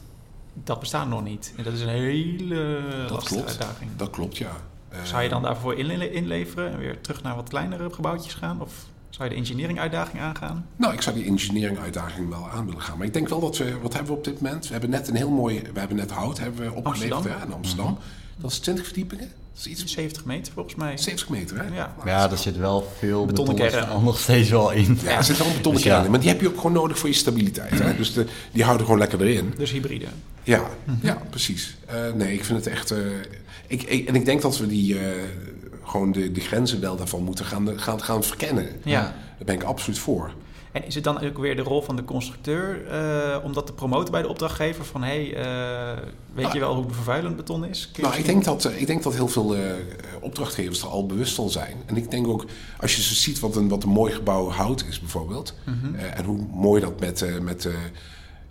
[0.54, 1.52] dat bestaat nog niet.
[1.56, 3.48] En dat is een hele dat lastige klopt.
[3.48, 3.90] uitdaging.
[3.96, 4.52] Dat klopt, ja.
[5.02, 8.60] Zou je dan daarvoor inle- inleveren en weer terug naar wat kleinere gebouwtjes gaan?
[8.60, 8.72] Of
[9.14, 10.66] zou je de engineering uitdaging aangaan?
[10.76, 12.98] Nou, ik zou die engineering uitdaging wel aan willen gaan.
[12.98, 14.66] Maar ik denk wel dat we, wat hebben we op dit moment?
[14.66, 17.40] We hebben net een heel mooi, we hebben net hout hebben we opgeleverd Amsterdam.
[17.40, 17.98] hè, in Amsterdam.
[18.36, 19.28] Dat is 20 verdiepingen.
[19.54, 20.98] Dat is iets 70 meter volgens mij.
[20.98, 21.62] 70 meter, hè?
[21.74, 21.94] Ja.
[21.96, 24.98] Nou, Ja, er zit wel veel Betonnen beton nog steeds wel in.
[25.02, 25.94] Ja, er zit wel een betonnen Dus ja.
[25.94, 26.10] kern in.
[26.10, 27.78] Maar die heb je ook gewoon nodig voor je stabiliteit.
[27.78, 27.96] Hè?
[27.96, 29.54] Dus de, die houden gewoon lekker erin.
[29.56, 30.06] Dus hybride.
[30.42, 30.62] Ja,
[31.02, 31.76] ja precies.
[31.86, 32.90] Eh, nee, ik vind het echt...
[32.90, 32.98] eh,
[33.66, 34.98] ik, ik- en ik denk dat we die...
[34.98, 35.04] eh,
[35.84, 38.68] gewoon de, de grenzen wel daarvan moeten gaan, gaan, gaan verkennen.
[38.84, 39.00] Ja.
[39.00, 40.32] Daar ben ik absoluut voor.
[40.74, 43.72] En is het dan ook weer de rol van de constructeur eh, om dat te
[43.72, 44.84] promoten bij de opdrachtgever?
[44.84, 47.90] Van hé, hey, eh, weet je wel hoe vervuilend beton is?
[47.92, 49.56] Kun Nou, ik denk, dat, eh, ik denk dat heel veel
[50.20, 51.76] opdrachtgevers er al bewust van zijn.
[51.86, 52.44] En ik denk ook,
[52.80, 55.54] als je zo ziet wat een, wat een mooi gebouw hout is bijvoorbeeld...
[55.64, 55.94] Mhm.
[55.94, 57.68] en hoe mooi dat met, met,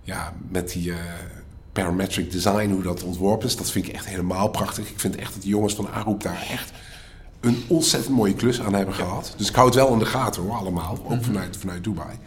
[0.03, 0.93] ja, met die
[1.71, 3.55] parametric design, hoe dat ontworpen is...
[3.55, 4.89] dat vind ik echt helemaal prachtig.
[4.89, 6.71] Ik vind echt dat die jongens van Aroep daar echt
[7.43, 9.33] een ontzettend mooie klus aan hebben gehad.
[9.37, 10.97] Dus ik hou het wel in de gaten hoor, allemaal.
[11.03, 11.21] Ook Mhm.
[11.23, 12.17] vanuit, vanuit Dubai.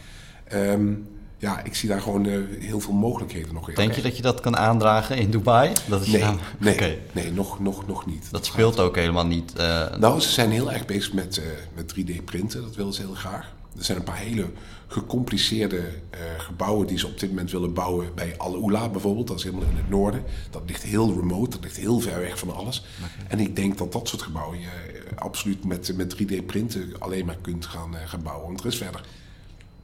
[0.49, 0.93] Ehm,
[1.39, 3.75] ja, ik zie daar gewoon eh, heel veel mogelijkheden nog in.
[3.75, 5.73] Denk je dat je dat kan aandragen in Dubai?
[5.87, 8.29] Dat is Nee, nou- nee, nee nog, nog, nog niet.
[8.31, 9.53] Dat speelt ook helemaal niet.
[9.57, 12.63] eh, Nou, ze zijn heel erg bezig met, eh, met 3D-printen.
[12.63, 13.53] Dat willen ze heel graag.
[13.79, 14.47] Er zijn een paar hele
[14.87, 15.79] gecompliceerde
[16.11, 18.15] eh, gebouwen die ze op dit moment willen bouwen.
[18.15, 20.23] Bij Al Ula bijvoorbeeld, dat is helemaal in het noorden.
[20.51, 22.85] Dat ligt heel remote, dat ligt heel ver weg van alles.
[23.29, 27.39] En ik denk dat dat soort gebouwen je eh, absoluut met, met 3D-printen alleen maar
[27.41, 28.47] kunt gaan, gaan bouwen.
[28.47, 29.01] Want er is verder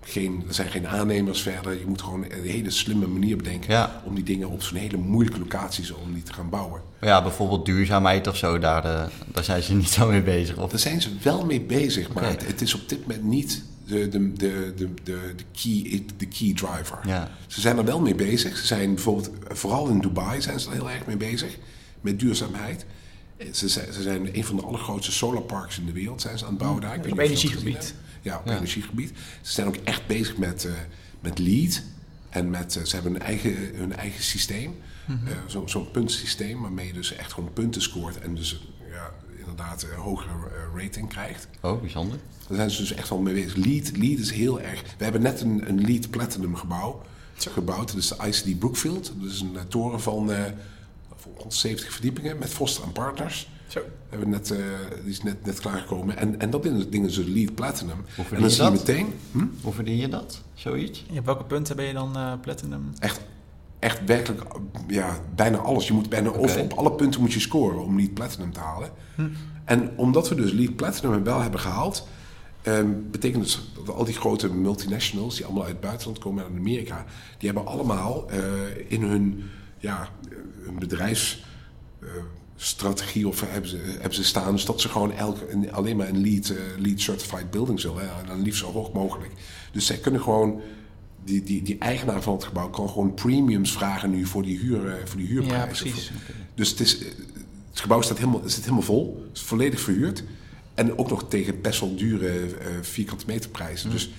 [0.05, 1.79] geen, er zijn geen aannemers verder.
[1.79, 4.03] Je moet gewoon een hele slimme manier bedenken Ja.
[4.05, 6.81] om die dingen op zo'n hele moeilijke locaties om die te gaan bouwen.
[7.01, 8.83] ja, bijvoorbeeld duurzaamheid of zo, daar,
[9.33, 10.57] daar zijn ze niet zo mee bezig.
[10.59, 14.09] Of, Daar zijn ze wel mee bezig, maar het is op dit moment niet de,
[14.09, 16.99] de, de, de, de, de, key, de key driver.
[17.07, 17.31] Ja.
[17.47, 18.57] Ze zijn er wel mee bezig.
[18.57, 21.59] Ze zijn bijvoorbeeld, vooral in Dubai zijn ze er heel erg mee bezig,
[22.01, 22.85] met duurzaamheid.
[23.53, 26.51] Ze zijn, ze zijn een van de allergrootste solarparks in de wereld zijn ze aan
[26.51, 26.95] het bouwen daar.
[26.97, 27.95] Ik weet Op energiegebied.
[28.23, 28.57] Ja, op Ja.
[28.57, 29.13] energiegebied.
[29.43, 30.73] Ze zijn ook echt bezig met, eh,
[31.21, 31.83] met lead.
[32.31, 34.75] En met, eh, ze hebben hun eigen, hun eigen systeem.
[35.07, 35.27] Mhm.
[35.27, 38.19] Eh, zo- Zo'n puntsysteem waarmee je dus echt gewoon punten scoort.
[38.21, 38.82] En dus eh,
[39.53, 41.49] inderdaad een hogere eh, rating krijgt.
[41.61, 42.19] oh, bijzonder.
[42.49, 43.55] Daar zijn ze dus echt wel mee bezig.
[43.55, 44.83] Lead, lead is heel erg...
[44.99, 47.03] We hebben net een, een Lead Platinum gebouw
[47.51, 47.89] gebouwd.
[47.89, 49.13] Dat is de ICD Brookfield.
[49.21, 50.45] Dat is een eh, toren van eh
[51.37, 53.49] 170 verdiepingen met Foster Partners.
[53.67, 53.81] Zo.
[53.81, 54.59] We hebben net, eh,
[55.03, 56.17] die is net, net klaargekomen.
[56.17, 57.97] En, en dat ding ding is dus Lead Platinum.
[57.97, 58.79] Hoe En verdien dan je zie je dat?
[58.87, 59.15] meteen...
[59.33, 59.47] Hm?
[59.63, 60.41] Hoe verdien je dat?
[60.55, 61.05] Zoiets?
[61.11, 62.93] Ja, op welke punten ben je dan eh, platinum?
[62.99, 63.21] Echt,
[63.83, 64.43] echt werkelijk
[64.89, 65.87] ja, bijna alles.
[65.87, 68.91] Je moet bijna over, op alle punten moet je scoren om Lead Platinum te halen.
[69.65, 72.09] En omdat we dus Lead Platinum wel hebben gehaald...
[72.63, 75.37] ehm, betekent dus dat al die grote multinationals...
[75.37, 77.05] die allemaal uit het buitenland komen uit Amerika...
[77.39, 78.41] die hebben allemaal eh,
[78.89, 79.45] in hun,
[79.79, 80.09] ja,
[80.65, 81.45] hun bedrijfs...
[82.01, 82.09] eh,
[82.57, 84.53] strategie of hebben ze, hebben ze staan.
[84.53, 88.03] Dus dat ze gewoon elk, een, alleen maar een lead, eh, lead certified building zullen.
[88.03, 89.33] Hè, en dan liefst zo hoog mogelijk.
[89.73, 90.61] Dus zij kunnen gewoon,
[91.25, 94.89] die, die, die eigenaar van het gebouw kan gewoon premiums vragen nu voor die, huur,
[94.89, 95.69] eh, voor die Ja, huurprijzen.
[95.91, 96.11] precies.
[96.55, 96.99] Dus het, is,
[97.71, 99.25] het gebouw staat helemaal, zit helemaal vol.
[99.29, 100.25] Het is volledig verhuurd.
[100.75, 103.91] En ook nog tegen best wel dure eh, vierkante meterprijzen.
[103.91, 104.11] Dus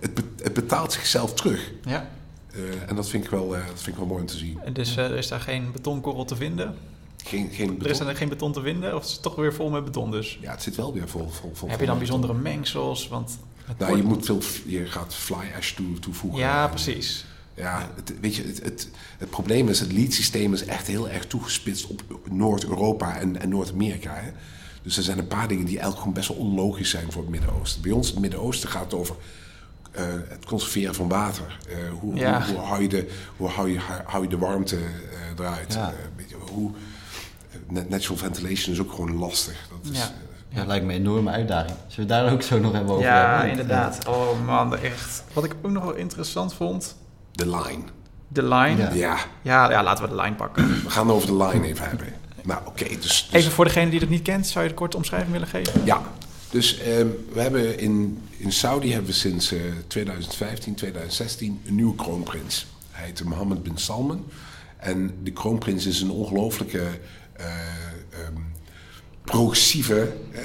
[0.00, 1.72] het, be- het betaalt zichzelf terug.
[1.84, 2.10] Ja.
[2.52, 4.58] Eh, en dat vind, ik wel, dat vind ik wel mooi om te zien.
[4.64, 6.74] En Dus er is daar geen betonkorrel te vinden?
[7.24, 8.08] Geen, geen Er is beton.
[8.08, 8.94] er geen beton te vinden?
[8.96, 10.38] Of is het toch weer vol met beton dus?
[10.40, 11.28] Ja, het zit wel weer vol.
[11.28, 13.08] vol, vol Heb je dan bijzondere mengsels?
[13.08, 13.38] Want
[13.78, 16.40] Nou, je, moet veel, je gaat fly ash toe, toevoegen.
[16.40, 17.24] Ja, En, precies.
[17.54, 21.08] Ja, het, weet je, het, het, het probleem is, het lead systeem is echt heel
[21.08, 24.22] erg toegespitst op Noord-Europa en, en Noord-Amerika.
[24.82, 27.30] Dus er zijn een paar dingen die eigenlijk gewoon best wel onlogisch zijn voor het
[27.30, 27.82] Midden-Oosten.
[27.82, 29.16] Bij ons in het Midden-Oosten gaat het over
[29.92, 31.58] eh, het conserveren van water.
[31.68, 32.44] Eh, hoe, Ja.
[32.44, 34.82] hoe, hoe, hou je de, hoe hou je, hou je de warmte eh,
[35.38, 35.74] eruit?
[35.74, 35.88] Ja.
[35.88, 36.70] Eh, weet je, hoe,
[37.88, 39.68] natural ventilation is ook gewoon lastig.
[39.82, 40.12] Dat is, Ja.
[40.50, 41.76] Eh, Ja, lijkt me een enorme uitdaging.
[41.86, 43.50] Zullen we daar ook zo nog even over Ja, hebben?
[43.50, 44.06] inderdaad.
[44.06, 45.24] Oh man, echt.
[45.32, 46.96] Wat ik ook nog wel interessant vond,
[47.32, 47.82] de line.
[48.28, 48.76] de line.
[48.82, 48.90] Ja.
[48.94, 50.66] Ja, Ja, ja, laten we de line pakken.
[50.84, 52.06] we gaan over de line even hebben.
[52.42, 54.96] Nou, oké, dus, dus Even voor degene die het niet kent, zou je de korte
[54.96, 55.84] omschrijving willen geven?
[55.84, 56.02] Ja,
[56.50, 61.94] dus ehm, we hebben in, in Saudi hebben we sinds eh, 2015, 2016 een nieuwe
[61.94, 62.66] kroonprins.
[62.90, 64.24] Hij heet Mohammed bin Salman.
[64.76, 66.82] En de kroonprins is een ongelooflijke
[67.32, 67.46] eh,
[68.10, 68.32] ehm,
[69.28, 70.42] progressieve eh,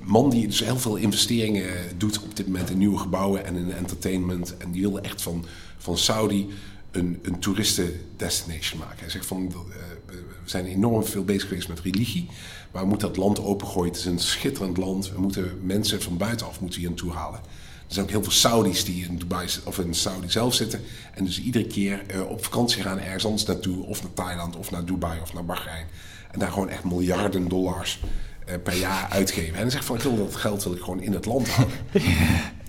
[0.00, 3.72] man die dus heel veel investeringen doet op dit moment in nieuwe gebouwen en in
[3.72, 4.56] entertainment.
[4.56, 5.44] En die wil echt van,
[5.78, 6.48] van Saudi
[6.90, 8.98] een, een toeristendestination maken.
[8.98, 12.28] Hij zegt van, eh, we zijn enorm veel bezig geweest met religie,
[12.72, 13.90] maar we moeten dat land opengooien.
[13.90, 15.12] Het is een schitterend land.
[15.12, 17.40] We moeten mensen van buitenaf moeten hier naartoe halen.
[17.40, 20.80] Er zijn ook heel veel Saudis die in Dubai of in Saudi zelf zitten.
[21.14, 23.84] En dus iedere keer eh, op vakantie gaan ergens anders naartoe.
[23.84, 25.86] Of naar Thailand, of naar Dubai, of naar Bahrein.
[26.30, 28.00] En daar gewoon echt miljarden dollars
[28.46, 29.54] eh, per jaar uitgeven.
[29.54, 31.76] En hij zegt van, ik wil dat geld wil ik gewoon in het land houden.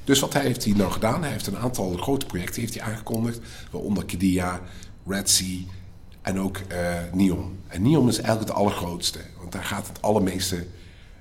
[0.03, 1.21] Dus wat hij heeft hij nou gedaan?
[1.21, 3.39] Hij heeft een aantal grote projecten heeft hij aangekondigd.
[3.71, 4.61] Waaronder Kedia,
[5.05, 5.57] Red Sea
[6.21, 7.57] en ook eh NEOM.
[7.67, 9.19] En NEOM is eigenlijk het allergrootste.
[9.39, 10.65] Want daar gaat het allermeeste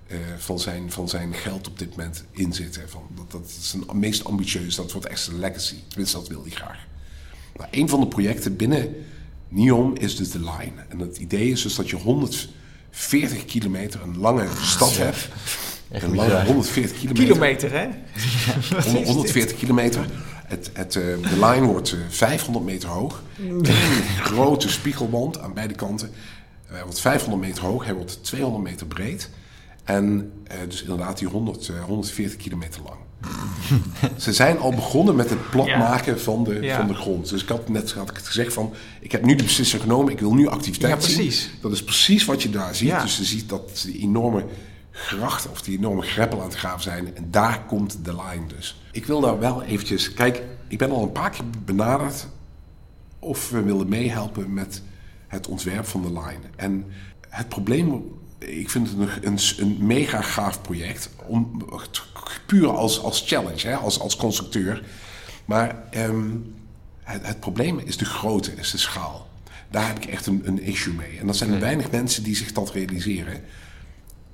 [0.06, 2.88] eh, van, zijn, van zijn geld op dit moment in zitten.
[2.88, 4.74] Van, dat, dat is een meest ambitieus.
[4.74, 5.76] Dat wordt echt zijn legacy.
[5.88, 6.86] Tenminste, dat wil hij graag.
[7.56, 8.94] Nou, een van de projecten binnen
[9.50, 10.84] NEOM is dus de line.
[10.88, 15.28] En het idee is dus dat je 140 kilometer, een lange stad hebt.
[15.90, 16.46] Echt Een lange bizar.
[16.46, 17.24] 140 kilometer.
[17.24, 17.88] Kilometer, hè?
[18.82, 20.06] 100 140 kilometer.
[20.46, 23.22] Het, het, eh, de line wordt eh, 500 meter hoog.
[23.38, 23.66] Een
[24.20, 26.10] grote spiegelwand aan beide kanten.
[26.66, 29.30] Hij wordt 500 meter hoog, hij wordt 200 meter breed.
[29.84, 32.98] En eh, dus inderdaad die 100, eh, 140 kilometer lang.
[34.16, 36.20] Ze zijn al begonnen met het platmaken Ja.
[36.20, 36.76] van, de, Ja.
[36.76, 37.28] van de grond.
[37.28, 38.72] Dus ik had net had ik het gezegd van...
[39.00, 41.16] ik heb nu de beslissing genomen, ik wil nu activiteit Ja, zien.
[41.16, 41.50] precies.
[41.60, 42.88] Dat is precies wat je daar ziet.
[42.88, 43.02] Ja.
[43.02, 44.44] Dus je ziet dat die enorme
[44.92, 47.16] grachten of die enorme greppel aan het graven zijn.
[47.16, 48.80] En daar komt de line dus.
[48.92, 50.12] Ik wil daar wel eventjes...
[50.12, 52.26] Kijk, ik ben al een paar keer benaderd
[53.18, 54.82] of we willen meehelpen met
[55.28, 56.40] het ontwerp van de line.
[56.56, 56.84] En
[57.28, 58.04] het probleem,
[58.48, 61.10] ik vind het een, een, een mega gaaf project.
[61.26, 61.64] Om,
[62.46, 64.84] puur als, als challenge, hè, als, als constructeur.
[65.44, 66.30] Maar ehm,
[67.02, 69.28] het, het probleem is de grootte, is de schaal.
[69.70, 71.18] Daar heb ik echt een, een issue mee.
[71.18, 73.34] En er zijn er weinig mensen die zich dat realiseren.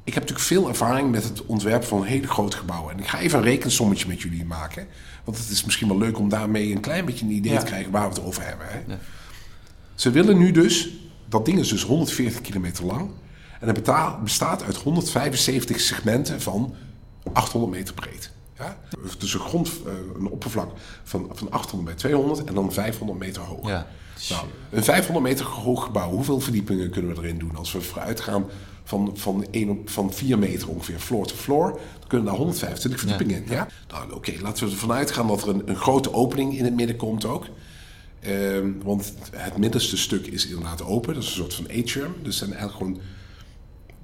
[0.04, 2.92] Ik heb natuurlijk veel ervaring met het ontwerp van hele grote gebouwen.
[2.92, 4.86] En ik ga even een rekensommetje met jullie maken.
[5.24, 7.58] Want het is misschien wel leuk om daarmee een klein beetje een idee Ja.
[7.58, 8.66] te krijgen waar we het over hebben.
[8.68, 8.78] Hè?
[8.86, 8.98] Ja.
[9.94, 10.88] Ze willen nu dus,
[11.28, 13.10] dat ding is dus 140 kilometer lang.
[13.60, 16.74] En het bestaat uit 175 segmenten van
[17.32, 18.30] 800 meter breed.
[18.58, 18.78] Ja?
[19.18, 20.70] Dus een grond, eh, een oppervlak
[21.04, 23.68] van, van 800 bij 200 en dan 500 meter hoog.
[23.68, 23.86] Ja.
[24.28, 27.56] Nou, een 500 meter hoog gebouw, hoeveel verdiepingen kunnen we erin doen?
[27.56, 28.44] Als we vooruit gaan
[28.84, 33.00] van, van, één op, van 4 meter ongeveer, floor to floor, dan kunnen daar 125
[33.00, 33.50] verdiepingen in.
[33.50, 33.68] Ja?
[33.88, 36.96] Nou, oké, laten we ervan uitgaan dat er een, een grote opening in het midden
[36.96, 37.46] komt ook.
[38.20, 42.14] Ehm, want het middenste stuk is inderdaad open, dat is een soort van atrium.
[42.22, 43.00] Dus zijn eigenlijk gewoon.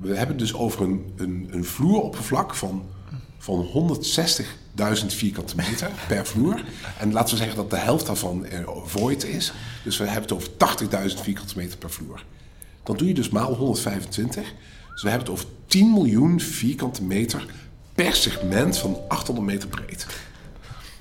[0.02, 2.84] We hebben dus over een, een, een vloeroppervlak van,
[3.38, 6.64] van 160.000 vierkante meter per vloer.
[6.98, 8.46] En laten we zeggen dat de helft daarvan
[8.84, 9.52] void is.
[9.84, 10.48] Dus we hebben het over
[11.10, 12.24] 80.000 vierkante meter per vloer.
[12.82, 14.54] Dan doe je dus maal 125.
[14.92, 17.46] Dus we hebben het over 10 miljoen vierkante meter
[17.94, 20.06] per segment van 800 meter breed.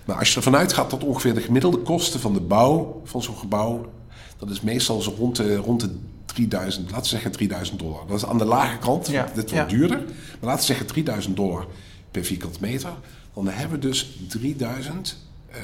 [0.05, 3.37] Nou, als je ervan uitgaat dat ongeveer de gemiddelde kosten van de bouw van zo'n
[3.37, 3.91] gebouw,
[4.37, 5.89] dat is meestal zo rond de, rond de
[6.33, 8.07] 3000, laten we zeggen 3000 dollar.
[8.07, 9.65] Dat is aan de lage kant, Ja, dit wordt ja.
[9.65, 9.97] duurder.
[9.97, 11.65] Maar laten we zeggen 3000 dollar
[12.11, 12.89] per vierkante meter.
[13.33, 15.17] Dan hebben we dus 3000,
[15.51, 15.57] ehm,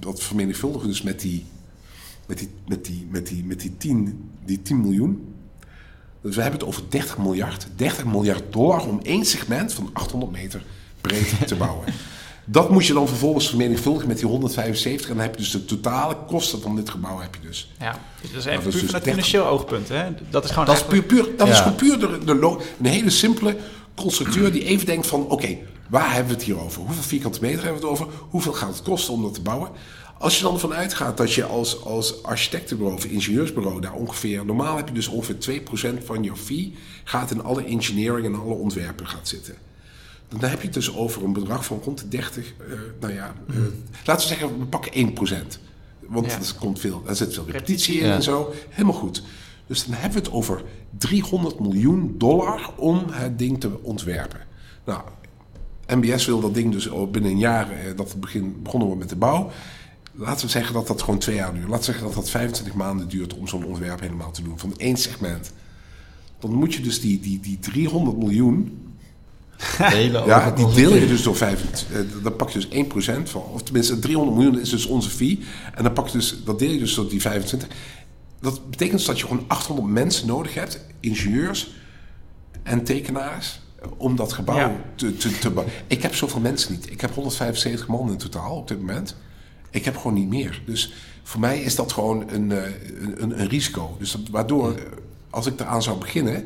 [0.00, 1.44] dat vermenigvuldigen we dus met die,
[2.26, 5.34] met die, met die, met die, met die, 10, die 10 miljoen.
[6.20, 7.66] Dus we hebben het over 30 miljard.
[7.76, 10.62] 30 miljard dollar om één segment van 800 meter
[11.00, 11.86] breed te bouwen.
[12.44, 15.08] Dat moet je dan vervolgens vermenigvuldigen met die 175.
[15.08, 17.18] En dan heb je dus de totale kosten van dit gebouw.
[17.18, 17.70] Heb je dus.
[17.78, 19.10] Ja, dus dat is dat even is puur dus vanuit 30.
[19.10, 19.88] financieel oogpunt.
[19.88, 20.04] Hè?
[20.30, 21.70] Dat is gewoon Dat is puur, puur, dat is Ja.
[21.70, 23.56] puur de, de een hele simpele
[23.94, 25.28] constructeur die even denkt van...
[25.28, 25.56] oké,
[25.88, 26.82] waar hebben we het hier over?
[26.82, 28.12] Hoeveel vierkante meter hebben we het over?
[28.28, 29.70] Hoeveel gaat het kosten om dat te bouwen?
[30.18, 33.80] Als je dan ervan uitgaat dat je als, als architectenbureau of ingenieursbureau...
[33.80, 34.44] daar ongeveer...
[34.44, 35.60] normaal heb je dus ongeveer
[36.00, 36.74] 2% van je fee...
[37.04, 39.54] gaat in alle engineering en alle ontwerpen gaat zitten.
[40.40, 42.54] Dan heb je het dus over een bedrag van rond de 30...
[42.58, 42.66] eh,
[43.00, 43.54] nou ja, eh,
[44.04, 45.58] laten we zeggen, we pakken 1%.
[46.08, 46.32] Want Ja.
[46.38, 48.14] er, komt veel, er zit veel repetitie in Ja.
[48.14, 48.52] en zo.
[48.68, 49.22] Helemaal goed.
[49.66, 50.62] Dus dan hebben we het over
[50.98, 54.40] 300 miljoen dollar om het ding te ontwerpen.
[54.84, 55.00] Nou,
[55.86, 59.10] MBS wil dat ding dus binnen een jaar eh, dat het begin, begonnen wordt met
[59.12, 59.50] de bouw.
[60.12, 61.68] Laten we zeggen dat dat gewoon twee jaar duurt.
[61.68, 64.58] Laten we zeggen dat dat 25 maanden duurt om zo'n ontwerp helemaal te doen.
[64.58, 65.52] Van één segment.
[66.38, 68.78] Dan moet je dus die, die, die 300 miljoen
[70.26, 71.86] ja, die deel je dus door 25.
[71.92, 73.42] eh, Dan pak je dus 1% van.
[73.52, 75.40] Of tenminste, 300 miljoen is dus onze fee.
[75.74, 77.68] En dan pak je dus, dat deel je dus door die 25.
[78.40, 81.70] Dat betekent dus dat je gewoon 800 mensen nodig hebt, ingenieurs
[82.62, 83.60] en tekenaars,
[83.96, 84.76] om dat gebouw Ja.
[84.94, 85.74] te, te, te bouwen.
[85.86, 86.90] Ik heb zoveel mensen niet.
[86.90, 89.16] Ik heb 175 man in totaal op dit moment.
[89.70, 90.62] Ik heb gewoon niet meer.
[90.66, 92.62] Dus voor mij is dat gewoon een, eh,
[93.00, 93.96] een, een, een risico.
[93.98, 94.82] Dus dat, waardoor, eh,
[95.30, 96.44] als ik eraan zou beginnen,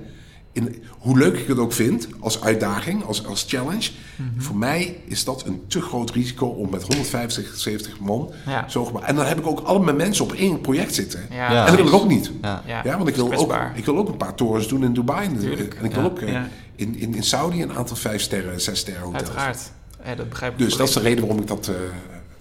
[0.58, 3.90] in, hoe leuk ik het ook vind als uitdaging, als, als challenge,
[4.36, 8.68] voor mij is dat een te groot risico om met 150, 70 man Ja.
[8.68, 9.02] zo gebouw.
[9.02, 11.20] En dan heb ik ook alle mijn mensen op één project zitten.
[11.30, 11.60] Ja, Ja.
[11.60, 12.30] En dat wil ik ook niet.
[12.42, 12.62] Ja.
[12.66, 15.36] Ja, Ja, want ik wil, ook, ik wil ook een paar torens doen in Dubai.
[15.38, 15.74] Tuurlijk.
[15.74, 16.08] En ik wil Ja.
[16.08, 16.48] ook eh, Ja.
[16.76, 19.22] in, in, in Saudi een aantal vijf sterren, zes sterren hotels.
[19.22, 19.72] Uiteraard.
[20.04, 20.58] Ja, dat begrijp ik.
[20.58, 21.74] Dus dat is de reden waarom ik dat eh,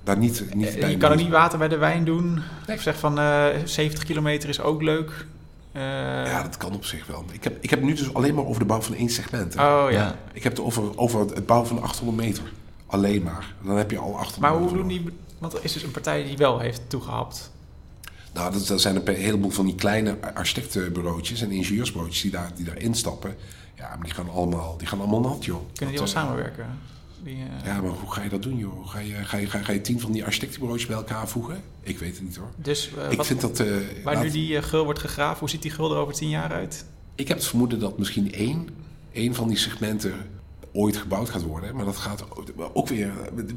[0.04, 2.34] daar niet, niet Eh, bij Je kan ook niet water bij de wijn doen.
[2.68, 2.76] Nee.
[2.78, 5.26] Of zeg van eh 70 kilometer is ook leuk.
[5.78, 7.26] Eh, Ja, dat kan op zich wel.
[7.32, 9.54] Ik heb, ik heb nu dus alleen maar over de bouw van één segment.
[9.54, 9.84] hè.
[9.86, 10.16] Oh ja.
[10.34, 12.44] Ik heb het over, over het bouwen van 800 meter.
[12.86, 13.54] Alleen maar.
[13.64, 14.78] Dan heb je al 800 Maar hoe meter.
[14.78, 15.06] doen die...
[15.38, 17.52] Want er is dus een partij die wel heeft toegehapt.
[18.34, 22.66] Nou, dat, dat zijn een heleboel van die kleine architectenbureautjes en ingenieursbureautjes die daar, die
[22.66, 23.36] daar instappen.
[23.76, 25.60] Ja, maar die gaan allemaal, die gaan allemaal nat, joh.
[25.74, 26.66] Kunnen die wel eh, samenwerken?
[27.24, 28.88] Die, eh, Ja, maar hoe ga je dat doen, joh?
[28.88, 31.62] Ga je, ga je, ga, ga je tien van die architectenbureaus bij elkaar voegen?
[31.82, 32.50] Ik weet het niet, hoor.
[32.56, 33.60] Dus eh, ik wat- vind dat...
[33.60, 33.68] eh,
[34.04, 36.52] waar laat- nu die gul wordt gegraven, hoe ziet die gul er over tien jaar
[36.52, 36.86] uit?
[37.16, 38.68] Ik heb het vermoeden dat misschien één,
[39.12, 40.14] één van die segmenten
[40.74, 41.76] ooit gebouwd gaat worden.
[41.76, 42.24] Maar dat gaat
[42.74, 43.12] ook weer...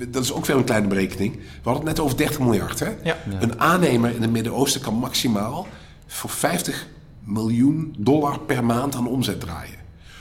[0.09, 1.35] Dat is ook weer een kleine berekening.
[1.37, 2.89] We hadden het net over 30 miljard, hè?
[2.89, 3.17] Ja.
[3.31, 3.41] Ja.
[3.43, 5.67] Een aannemer in het Midden-Oosten kan maximaal
[6.07, 6.87] voor 50
[7.25, 9.79] miljoen dollar per maand aan omzet draaien.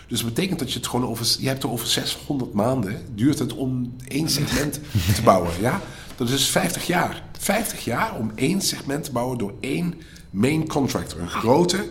[0.09, 1.35] Dus dat betekent dat je het gewoon over...
[1.39, 4.79] Je hebt er over 600 maanden duurt het om één segment
[5.15, 5.81] te bouwen, ja?
[6.15, 7.23] Dat is 50 jaar.
[7.39, 9.93] 50 jaar om één segment te bouwen door één
[10.29, 11.19] main contractor.
[11.21, 11.89] Een grote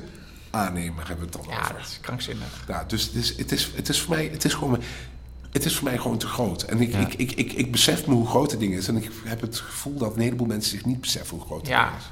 [0.50, 1.74] aannemer hebben we het dan Ja, over.
[1.74, 2.64] dat is krankzinnig.
[2.68, 4.80] Ja, dus het is, het, is, het is voor mij, het is gewoon,
[5.50, 6.62] het is voor mij gewoon te groot.
[6.62, 6.98] En ik, Ja.
[6.98, 8.88] ik, ik, ik, ik besef me hoe groot het ding is.
[8.88, 11.68] En ik heb het gevoel dat een heleboel mensen zich niet beseffen hoe groot het
[11.68, 11.84] Ja.
[11.88, 12.04] ding is.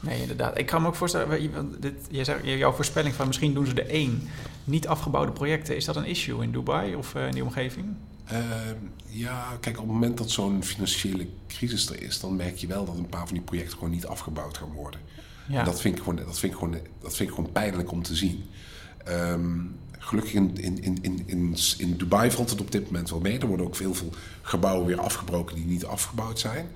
[0.00, 0.58] Nee, inderdaad.
[0.58, 3.88] Ik kan me ook voorstellen, dit, jij zei, jouw voorspelling van misschien doen ze er
[3.88, 4.28] één
[4.64, 5.76] niet afgebouwde projecten.
[5.76, 7.86] Is dat een issue in Dubai of eh, in die omgeving?
[8.26, 8.76] Ehm,
[9.06, 12.84] ja, kijk, op het moment dat zo'n financiële crisis er is, dan merk je wel
[12.84, 15.00] dat een paar van die projecten gewoon niet afgebouwd gaan worden.
[15.48, 15.64] Ja.
[15.64, 18.14] Dat vind ik gewoon, dat vind ik gewoon, dat vind ik gewoon pijnlijk om te
[18.14, 18.44] zien.
[19.04, 19.58] Ehm,
[19.98, 23.38] gelukkig in, in, in, in, in, in Dubai valt het op dit moment wel mee.
[23.38, 26.66] Er worden ook veel, veel gebouwen weer afgebroken die niet afgebouwd zijn.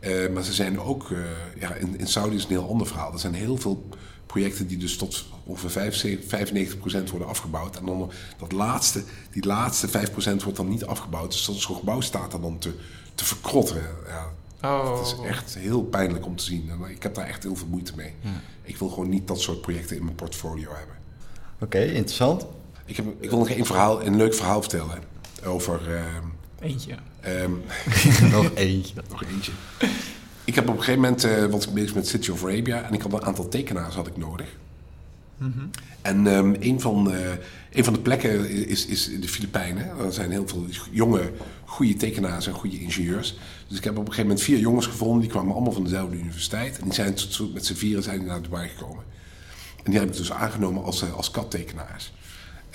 [0.00, 1.18] Eh, maar ze zijn ook, eh,
[1.60, 3.12] ja, in, in Saudi is het een heel ander verhaal.
[3.12, 3.88] Er zijn heel veel
[4.26, 7.76] projecten die dus tot ongeveer 75, 95% worden afgebouwd.
[7.76, 11.30] En dan dat laatste, die laatste 5% wordt dan niet afgebouwd.
[11.32, 12.74] Dus dat zo'n gebouw staat er dan te,
[13.14, 13.82] te verkrotten.
[14.06, 14.32] Ja,
[14.62, 16.70] Oh, het is echt heel pijnlijk om te zien.
[16.70, 18.14] En ik heb daar echt heel veel moeite mee.
[18.62, 20.96] Ik wil gewoon niet dat soort projecten in mijn portfolio hebben.
[21.60, 22.46] Oké, interessant.
[22.84, 24.98] Ik, heb, ik wil nog één verhaal, een leuk verhaal vertellen
[25.44, 25.94] over...
[25.94, 26.26] ehm,
[26.60, 26.94] eentje.
[27.20, 27.50] ehm,
[28.32, 28.94] Nog eentje.
[29.10, 29.52] nog eentje.
[30.44, 32.82] Ik heb op een gegeven moment, eh was ik bezig met City of Arabia...
[32.82, 34.46] en ik had een aantal tekenaars had ik nodig.
[36.02, 37.30] En ehm, een, van, eh,
[37.72, 39.98] een van de plekken is, is de Filipijnen.
[39.98, 41.32] Er zijn heel veel jonge,
[41.64, 43.38] goede tekenaars en goede ingenieurs.
[43.68, 45.20] Dus ik heb op een gegeven moment vier jongens gevonden.
[45.20, 46.78] Die kwamen allemaal van dezelfde universiteit.
[46.78, 47.14] En die zijn
[47.54, 49.04] met z'n vieren zijn naar Dubai gekomen.
[49.82, 52.12] En die heb ik dus aangenomen als, eh, als kattekenaars.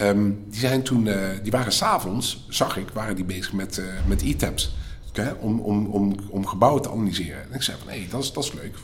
[0.02, 3.86] Ehm, die, zijn toen, eh, die waren s'avonds, zag ik, waren die bezig met, eh,
[4.06, 4.76] met e-tabs.
[5.10, 7.44] Oké, om, om, om, om gebouwen te analyseren.
[7.50, 8.76] En ik zei van, hé, dat, is, dat is leuk.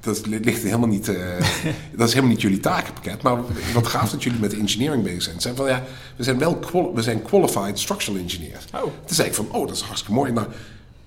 [0.00, 1.16] Dat li- ligt helemaal niet, eh,
[1.96, 3.22] dat is helemaal niet jullie takenpakket.
[3.22, 3.38] Maar
[3.74, 5.34] wat gaaf dat jullie met engineering bezig zijn.
[5.34, 5.84] Ze zeiden van, ja,
[6.16, 6.58] we zijn wel
[6.94, 8.64] we zijn qualified structural engineers.
[8.74, 8.82] Oh.
[8.82, 10.32] Toen zei ik van, oh, dat is hartstikke mooi.
[10.32, 10.46] Nou,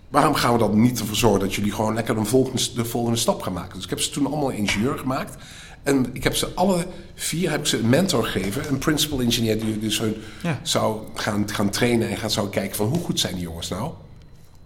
[0.09, 3.18] waarom gaan we dan niet ervoor zorgen dat jullie gewoon lekker een volgende, de volgende
[3.18, 3.76] stap gaan maken?
[3.76, 5.36] Dus ik heb ze toen allemaal ingenieur gemaakt.
[5.84, 8.68] En ik heb ze alle vier heb ik ze een mentor gegeven.
[8.70, 10.60] Een principal engineer die dus hun Ja.
[10.64, 13.92] zou gaan, gaan trainen en gaat zou kijken van hoe goed zijn die jongens nou.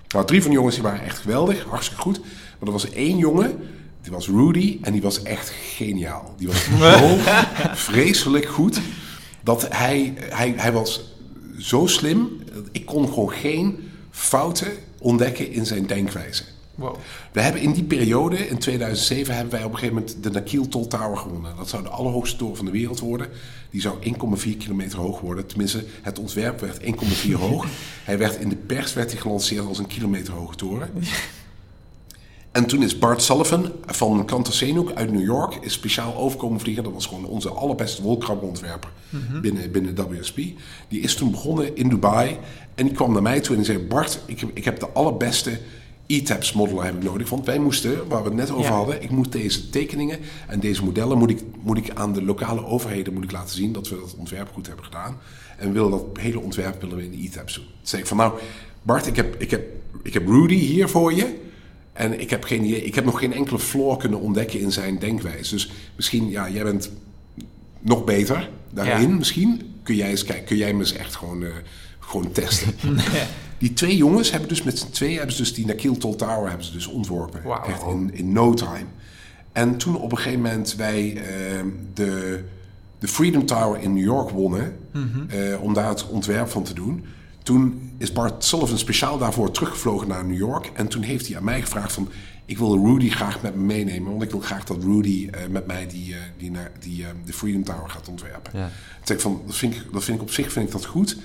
[0.07, 2.20] Nou, drie van de jongens die waren echt geweldig, hartstikke goed.
[2.20, 3.57] Maar er was één jongen,
[4.01, 6.34] die was Rudy, en die was echt geniaal.
[6.38, 6.63] Die was
[6.99, 7.18] zo
[7.74, 8.80] vreselijk goed,
[9.43, 11.13] dat hij, hij, hij was
[11.59, 12.30] zo slim,
[12.72, 16.43] ik kon gewoon geen fouten ontdekken in zijn denkwijze.
[16.76, 16.95] Wow.
[17.32, 20.67] We hebben in die periode, in 2007, hebben wij op een gegeven moment de Nakil
[20.67, 21.55] Toll Tower gewonnen.
[21.57, 23.28] Dat zou de allerhoogste toren van de wereld worden.
[23.69, 25.45] Die zou 1,4 kilometer hoog worden.
[25.45, 27.65] Tenminste, het ontwerp werd 1,4 hoog.
[28.03, 30.89] Hij werd in de pers werd hij gelanceerd als een kilometer hoge toren.
[32.51, 36.84] En toen is Bart Sullivan van Kantasenuk uit New York is speciaal overkomen vliegen.
[36.84, 38.89] Dat was gewoon onze allerbeste wolkrabberontwerper
[39.41, 40.38] binnen, binnen WSP.
[40.88, 42.38] Die is toen begonnen in Dubai.
[42.76, 43.88] En die kwam naar mij toe en die zei...
[43.88, 45.59] Bart, ik heb, ik heb de allerbeste
[46.07, 47.29] E-Tabs modeler heb ik nodig.
[47.29, 48.71] Want wij moesten, waar we het net over Ja.
[48.71, 49.03] hadden...
[49.03, 51.17] ik moet deze tekeningen en deze modellen...
[51.17, 53.71] Moet ik, moet ik aan de lokale overheden moet ik laten zien...
[53.71, 55.17] dat we dat ontwerp goed hebben gedaan.
[55.57, 57.63] En willen dat hele ontwerp willen we in de E-Tabs doen.
[57.63, 58.33] Toen zei ik van nou...
[58.81, 59.63] Bart, ik heb, ik heb,
[60.03, 61.43] ik heb Rudy hier voor je...
[61.93, 65.53] En ik heb, geen, ik heb nog geen enkele flaw kunnen ontdekken in zijn denkwijze.
[65.53, 66.91] Dus misschien, ja, jij bent
[67.79, 69.09] nog beter daarin.
[69.09, 69.15] Ja.
[69.15, 71.49] Misschien kun jij eens kijken, kun jij me eens echt gewoon, eh,
[71.99, 72.73] gewoon testen.
[73.57, 76.47] Die twee jongens hebben dus met z'n tweeën, hebben ze dus die Nakil Toll Tower
[76.47, 77.43] hebben ze dus ontworpen.
[77.67, 78.85] Echt in, in no time.
[79.51, 81.23] En toen op een gegeven moment wij eh,
[81.93, 82.43] de,
[82.99, 84.77] de Freedom Tower in New York wonnen,
[85.27, 87.05] eh, om daar het ontwerp van te doen.
[87.43, 90.71] Toen is Bart Sullivan speciaal daarvoor teruggevlogen naar New York.
[90.73, 92.09] En toen heeft hij aan mij gevraagd van...
[92.45, 94.09] ik wil Rudy graag met me meenemen.
[94.11, 97.33] Want ik wil graag dat Rudy eh, met mij die, eh, die, naar, die de
[97.33, 98.51] Freedom Tower gaat ontwerpen.
[98.59, 98.65] Ja.
[98.65, 100.85] Toen zei ik van, dat vind ik, dat vind ik op zich vind ik dat
[100.85, 101.17] goed.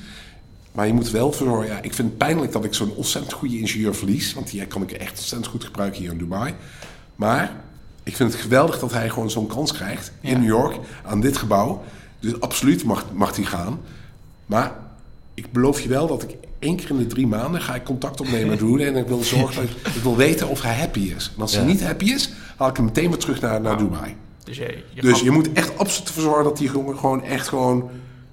[0.73, 1.65] Maar je moet wel voor...
[1.67, 4.35] Ja, ik vind het pijnlijk dat ik zo'n ontzettend goede ingenieur verlies.
[4.35, 6.55] Want die kan ik echt ontzettend goed gebruiken hier in Dubai.
[7.17, 7.61] Maar
[8.03, 10.31] ik vind het geweldig dat hij gewoon zo'n kans krijgt Ja.
[10.31, 11.83] in New York aan dit gebouw.
[12.21, 13.81] Dus absoluut mag, mag hij gaan.
[14.47, 14.77] Maar
[15.35, 18.21] ik beloof je wel dat ik één keer in de drie maanden ga ik contact
[18.21, 18.83] opnemen met Rudy.
[18.85, 21.33] En ik wil zorgen dat ik, wil weten of hij happy is.
[21.37, 24.17] En als hij niet happy is, haal ik hem meteen weer terug naar, naar Dubai.
[24.45, 27.49] Dus je, je Dus je moet echt absoluut ervoor zorgen dat die jongen gewoon echt
[27.49, 27.91] gewoon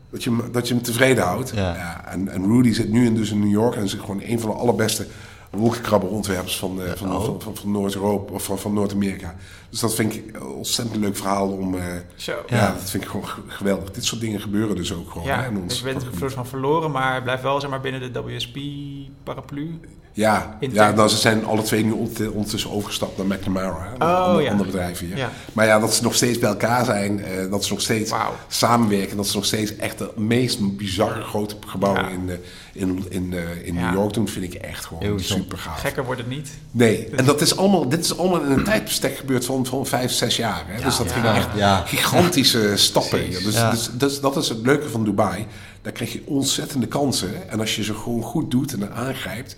[0.10, 1.52] Dat je, hem- dat je hem tevreden houdt.
[1.56, 2.06] Ja.
[2.06, 4.50] en, en Rudy zit nu in, dus in New York en is gewoon een van
[4.50, 5.08] de allerbeste
[5.52, 7.24] wolkenkrabberontwerpers van, eh, van, Oh.
[7.26, 9.36] van, van, van Noord-Europa of van, van Noord-Amerika.
[9.70, 11.76] Dus dat vind ik een ontzettend leuk verhaal om.
[11.78, 11.84] eh,
[12.16, 12.32] Zo.
[12.48, 12.56] ja.
[12.58, 12.72] Ja.
[12.72, 13.92] dat vind ik gewoon geweldig.
[13.92, 15.28] Dit soort dingen gebeuren dus ook gewoon.
[15.28, 17.70] Ja, hè, in ons dus je bent soort van verloren, maar hij blijft wel zeg
[17.70, 19.80] maar, binnen de WSP-paraplu.
[20.18, 21.92] Ja, ja nou, ze zijn alle twee nu
[22.34, 23.94] ondertussen overgestapt naar McNamara.
[23.98, 24.92] Hè, Oh, ander, ja.
[25.00, 25.18] hier.
[25.18, 25.30] Ja.
[25.54, 28.12] Maar ja, dat ze nog steeds bij elkaar zijn, eh, dat ze nog steeds
[28.48, 32.10] samenwerken, dat ze nog steeds echt de meest bizarre grote gebouwen Ja.
[32.10, 32.36] in, eh,
[32.74, 33.86] in, in, eh, in Ja.
[33.90, 35.80] New York doen, vind ik echt gewoon Heel super gaaf.
[35.80, 36.50] Gekker wordt het niet.
[36.72, 40.12] Nee, en dat is allemaal, dit is allemaal in een tijdbestek gebeurd van, van vijf,
[40.12, 40.64] zes jaar.
[40.68, 40.84] Hè?
[40.84, 41.14] dus dat Ja.
[41.14, 41.84] ging echt Ja.
[41.86, 43.30] gigantische stappen.
[43.32, 43.72] Dus, Ja.
[43.72, 45.46] dus, dus dat is het leuke van Dubai.
[45.82, 47.50] Daar krijg je ontzettende kansen.
[47.50, 49.58] En als je ze gewoon goed doet en aangrijpt,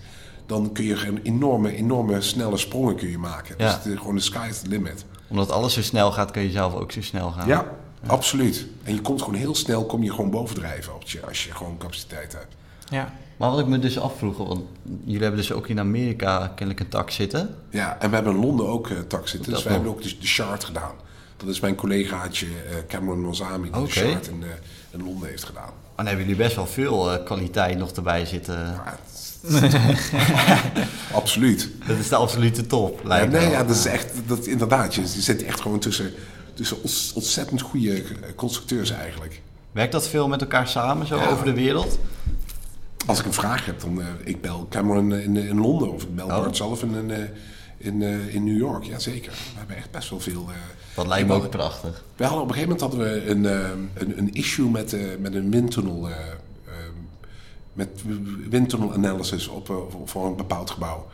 [0.50, 3.54] dan kun je een enorme, enorme snelle sprongen kun je maken.
[3.58, 3.64] Ja.
[3.66, 5.04] Dus het is gewoon de sky is the limit.
[5.28, 7.46] Omdat alles zo snel gaat, kun je zelf ook zo snel gaan.
[7.48, 7.66] Ja,
[8.06, 8.66] absoluut.
[8.82, 11.76] En je komt gewoon heel snel, kom je gewoon bovendrijven als je, als je gewoon
[11.78, 12.54] capaciteit hebt.
[12.88, 13.12] Ja.
[13.36, 14.60] Maar wat ik me dus afvroeg, want
[15.04, 17.54] jullie hebben dus ook in Amerika kennelijk een tak zitten.
[17.70, 19.50] Ja, en we hebben in Londen ook uh, tax zitten.
[19.52, 19.72] Dus Dat wel.
[19.72, 20.92] hebben ook de, de Shard gedaan.
[21.36, 23.84] Dat is mijn collegaatje eh, Cameron Mozami die Oké.
[23.84, 24.48] de Shard in, eh,
[24.90, 25.62] in Londen heeft gedaan.
[25.64, 28.54] Maar dan hebben jullie best wel veel eh, kwaliteit nog erbij zitten.
[28.58, 29.19] Ja, het-
[31.12, 31.68] Absoluut.
[31.86, 33.50] Dat is de absolute top, Ja, lijkt nee, wel.
[33.50, 34.94] ja, dat is echt, dat, inderdaad.
[34.94, 36.12] Je, je zit echt gewoon tussen,
[36.54, 36.76] tussen
[37.14, 38.02] ontzettend goede
[38.36, 39.42] constructeurs eigenlijk.
[39.72, 41.28] Werkt dat veel met elkaar samen, zo Ja.
[41.28, 41.98] over de wereld?
[43.06, 46.14] Als ik een vraag heb, dan eh, ik bel Cameron in, in Londen of ik
[46.14, 46.36] bel Oh.
[46.42, 47.18] Bart zelf in, in, eh,
[47.78, 48.84] in, eh, in New York.
[48.84, 49.32] Ja, zeker.
[49.32, 50.46] We hebben echt best wel veel...
[50.48, 50.54] eh,
[50.94, 52.04] Dat lijkt me ook prachtig.
[52.16, 53.44] We hadden op een gegeven moment hadden we een,
[53.94, 56.08] een, een issue met, met een windtunnel.
[57.72, 57.88] Met
[58.48, 61.06] windtunnel analysis op, eh, voor- een bepaald gebouw.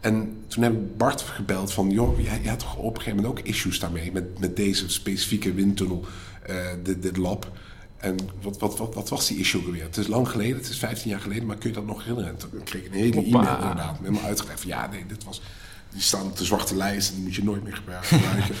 [0.00, 1.90] En toen heb ik Bart gebeld van...
[1.90, 4.12] joh, jij, jij had toch op een gegeven moment ook issues daarmee...
[4.12, 6.04] met, met deze specifieke windtunnel,
[6.46, 7.50] eh, dit, dit lab.
[7.96, 9.82] En wat, wat, wat, wat was die issue weer?
[9.82, 11.46] Het is lang geleden, het is 15 jaar geleden...
[11.46, 12.30] maar kun je dat nog herinneren?
[12.30, 13.98] En toen kreeg ik een hele e-mail inderdaad...
[13.98, 15.42] helemaal uitgelegd van ja, nee, dit was...
[15.90, 18.54] die staan op de zwarte lijst en die moet je nooit meer gebruiken.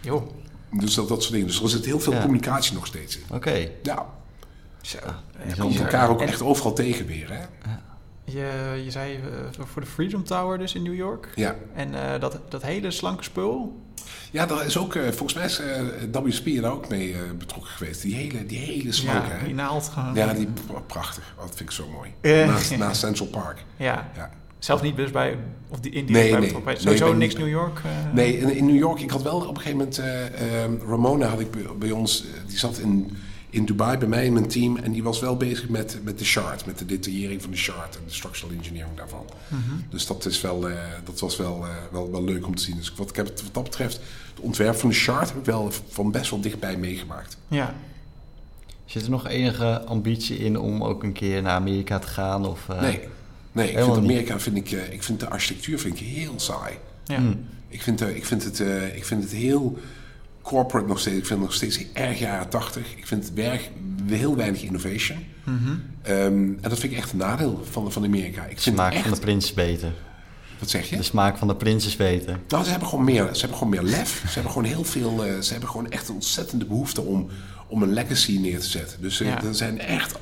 [0.00, 0.22] Joh.
[0.70, 1.46] Dus dat, dat soort dingen.
[1.48, 2.20] Dus er zit heel veel Ja.
[2.20, 3.22] communicatie nog steeds in.
[3.30, 3.68] Oké.
[3.82, 4.06] Ja,
[4.86, 4.98] Zo.
[5.48, 7.44] je komt elkaar ook echt overal tegen weer, hè?
[8.24, 9.20] Je, je zei eh,
[9.66, 11.28] voor de Freedom Tower dus in New York.
[11.34, 11.54] Ja.
[11.74, 13.80] En eh, dat, dat hele slanke spul.
[14.30, 15.60] Ja, daar is ook, eh, volgens mij is
[16.12, 18.02] WSP daar ook mee betrokken geweest.
[18.02, 20.14] Die hele, die hele slanke, ja, die naald gewoon.
[20.14, 20.48] Ja, die
[20.86, 21.34] prachtig.
[21.36, 22.36] Oh, dat vind ik zo mooi.
[22.46, 23.64] Naast, naast Central Park.
[23.76, 24.10] Ja.
[24.16, 24.30] Ja.
[24.58, 26.64] Zelf niet dus bij, of die indirect Nee, bij nee.
[26.64, 27.80] Nee, Sowieso niks New York.
[28.12, 30.02] Nee, in, in New York, ik had wel op een gegeven moment...
[30.88, 33.16] Ramona had ik bij, bij ons, die zat in,
[33.50, 34.76] in Dubai bij mij in mijn team.
[34.76, 37.96] En die was wel bezig met, met de chart, met de detaillering van de chart
[37.96, 39.24] en de structural engineering daarvan.
[39.48, 39.60] mhm.
[39.90, 42.76] Dus dat, is wel, eh, dat was wel, eh, wel, wel leuk om te zien.
[42.76, 43.94] Dus wat, ik heb, het- wat dat betreft,
[44.34, 47.36] het ontwerp van de chart heb ik wel van best wel dichtbij meegemaakt.
[47.48, 47.74] Ja.
[48.84, 52.46] Zit er nog enige ambitie in om ook een keer naar Amerika te gaan?
[52.46, 53.00] Of, eh, Nee,
[53.52, 53.96] nee ik niet.
[53.96, 56.74] Amerika, vind ik, ik vind de architectuur vind ik heel saai.
[57.04, 57.20] Ja.
[57.68, 58.60] Ik vind, ik, vind het,
[58.94, 59.78] ik vind het heel
[60.46, 61.16] corporate nog steeds.
[61.16, 62.94] Ik vind het nog steeds erg jaren tachtig.
[62.96, 63.70] Ik vind het werk
[64.06, 65.18] heel weinig innovation.
[65.44, 65.74] Mhm.
[66.02, 68.44] Ehm, en dat vind ik echt een nadeel van, van Amerika.
[68.44, 69.02] Ik De vind smaak echt...
[69.02, 69.92] van de prins beter.
[70.58, 70.96] Wat zeg je?
[70.96, 72.38] De smaak van de prins is beter.
[72.48, 74.22] Nou, ze hebben gewoon meer, ze hebben gewoon meer lef.
[74.26, 75.24] Ze hebben gewoon heel veel.
[75.24, 77.28] eh, ze hebben gewoon echt een ontzettende behoefte om,
[77.68, 79.00] om een legacy neer te zetten.
[79.02, 79.42] Dus Ja.
[79.42, 80.18] er zijn echt.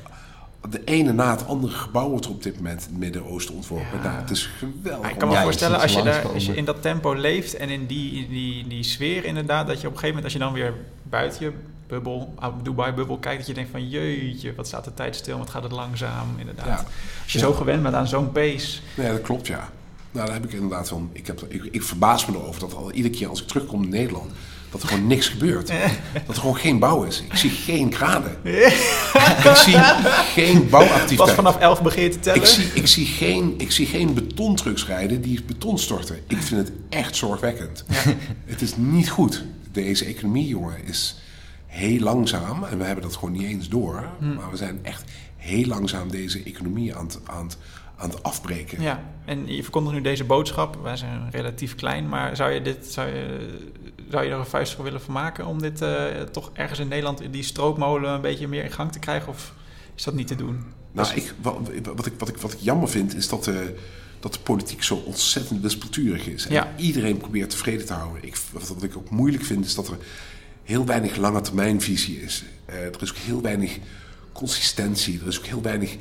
[0.69, 3.97] De ene na het andere gebouw wordt er op dit moment in het Midden-Oosten ontworpen.
[3.97, 4.03] Ja.
[4.03, 5.01] Nou, het is geweldig.
[5.01, 7.55] Maar ik kan me Ja, voorstellen, als je, daar, als je in dat tempo leeft
[7.55, 10.33] en in die, in die, die sfeer inderdaad, dat je op een gegeven moment, als
[10.33, 11.51] je dan weer buiten je
[11.87, 15.63] bubbel, Dubai-bubbel kijkt, dat je denkt van jeetje, wat staat de tijd stil, wat gaat
[15.63, 16.65] het langzaam, inderdaad.
[16.65, 16.85] Ja.
[17.23, 18.79] Als je zo gewend bent aan zo'n pace.
[18.95, 19.69] Nee, dat klopt, ja.
[20.11, 21.09] Nou, daar heb ik inderdaad van.
[21.11, 23.89] Ik, heb, ik, ik verbaas me erover dat al iedere keer als ik terugkom in
[23.89, 24.31] Nederland.
[24.75, 25.67] Dat er gewoon niks gebeurt.
[26.27, 27.21] Dat er gewoon geen bouw is.
[27.21, 28.37] Ik zie geen graden.
[28.43, 29.77] ik zie
[30.33, 31.17] geen bouwactiviteit.
[31.17, 32.41] Pas vanaf 11 begin te tellen.
[32.41, 36.19] Ik zie, ik, zie geen, ik zie geen betontrucks rijden die beton storten.
[36.27, 37.85] Ik vind het echt zorgwekkend.
[38.45, 39.43] Het is niet goed.
[39.71, 41.15] Deze economie, jongen, is
[41.65, 42.63] heel langzaam.
[42.63, 44.09] En we hebben dat gewoon niet eens door.
[44.19, 45.03] Maar we zijn echt
[45.37, 47.57] heel langzaam deze economie aan het, aan het,
[47.97, 48.81] aan het afbreken.
[48.81, 50.79] Ja, en je verkondigt nu deze boodschap.
[50.83, 53.47] Wij zijn relatief klein, maar zou je, dit, zou je,
[54.09, 57.21] zou je er een vuist voor willen vermaken om dit eh, toch ergens in Nederland,
[57.31, 59.29] die stroopmolen, een beetje meer in gang te krijgen?
[59.29, 59.53] Of
[59.95, 60.63] is dat niet te doen?
[60.91, 61.55] Nou, ik, wat,
[61.95, 63.75] wat, ik, wat, ik, wat ik jammer vind, is dat de,
[64.19, 66.45] dat de politiek zo ontzettend wispelturig is.
[66.45, 66.73] En Ja.
[66.77, 68.23] iedereen probeert tevreden te houden.
[68.23, 69.97] Ik, wat, ik ook moeilijk vind, is dat er
[70.63, 72.43] heel weinig lange termijnvisie is.
[72.65, 73.77] Eh, er is ook heel weinig
[74.33, 75.19] consistentie.
[75.21, 75.95] Er is ook heel weinig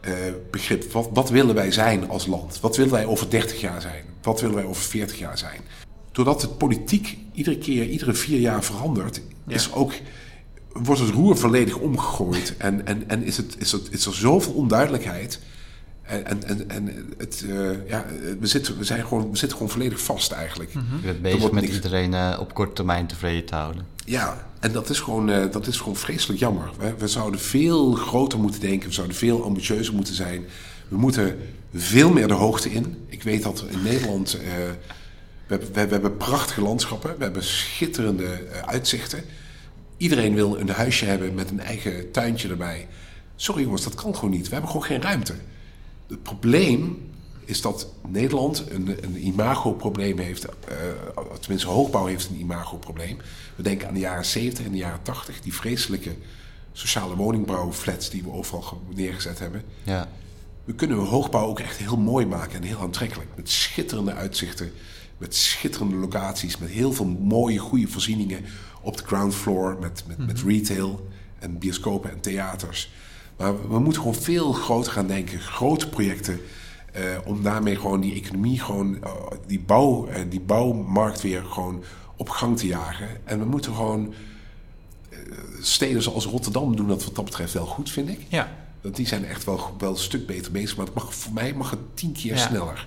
[0.00, 0.12] eh,
[0.50, 0.92] begrip.
[0.92, 2.60] Wat, wat willen wij zijn als land?
[2.60, 4.04] Wat willen wij over 30 jaar zijn?
[4.22, 5.60] Wat willen wij over 40 jaar zijn?
[6.16, 9.54] Doordat het politiek iedere keer, iedere vier jaar verandert, Ja.
[9.54, 9.92] is ook
[10.72, 14.52] wordt het roer volledig omgegooid en, en, en is, het, is, het, is er zoveel
[14.52, 15.40] onduidelijkheid.
[16.02, 18.06] En, en, en, en het, uh, ja,
[18.40, 20.74] we, zitten, we, zijn gewoon, we zitten gewoon volledig vast eigenlijk.
[20.74, 20.98] Mm -hmm.
[21.00, 21.74] Je bent bezig met niks...
[21.74, 23.86] iedereen uh, op korte termijn tevreden te houden.
[24.04, 26.70] Ja, en dat is gewoon, uh, dat is gewoon vreselijk jammer.
[26.78, 30.44] We, we, zouden veel groter moeten denken, we zouden veel ambitieuzer moeten zijn.
[30.88, 31.38] We moeten
[31.74, 32.96] veel meer de hoogte in.
[33.06, 34.38] Ik weet dat in Nederland.
[35.46, 39.24] We, hebben, we, we, hebben prachtige landschappen, we hebben schitterende uitzichten.
[39.96, 42.88] Iedereen wil een huisje hebben met een eigen tuintje erbij.
[43.36, 44.46] Sorry jongens, dat kan gewoon niet.
[44.46, 45.34] We hebben gewoon geen ruimte.
[46.08, 47.10] Het probleem
[47.44, 50.44] is dat Nederland een, een imagoprobleem heeft.
[50.44, 50.52] Uh,
[51.40, 53.18] tenminste, hoogbouw heeft een imagoprobleem.
[53.56, 55.40] We denken aan de jaren 70 en de jaren 80.
[55.40, 56.14] Die vreselijke
[56.72, 59.62] sociale woningbouwflats die we overal neergezet hebben.
[59.82, 60.08] Ja.
[60.64, 63.28] We kunnen hoogbouw ook echt heel mooi maken en heel aantrekkelijk.
[63.36, 64.72] Met schitterende uitzichten,
[65.18, 68.44] met schitterende locaties, met heel veel mooie, goede voorzieningen
[68.80, 70.48] op de ground floor, met, met, met Mhm.
[70.48, 71.08] retail
[71.38, 72.90] en bioscopen en theaters.
[73.36, 76.40] Maar we moeten gewoon veel groter gaan denken, grote projecten,
[76.92, 79.10] eh, om daarmee gewoon die economie, gewoon, eh,
[79.46, 81.82] die, bouw, eh, die bouwmarkt weer gewoon
[82.16, 83.08] op gang te jagen.
[83.24, 84.14] En we moeten gewoon
[85.10, 85.18] eh,
[85.60, 88.20] steden zoals Rotterdam doen dat wat dat betreft wel goed, vind ik.
[88.28, 88.52] Ja.
[88.80, 90.76] Want die zijn echt wel, wel een stuk beter bezig.
[90.76, 92.46] Maar het mag, voor mij mag het tien keer Ja.
[92.46, 92.86] sneller.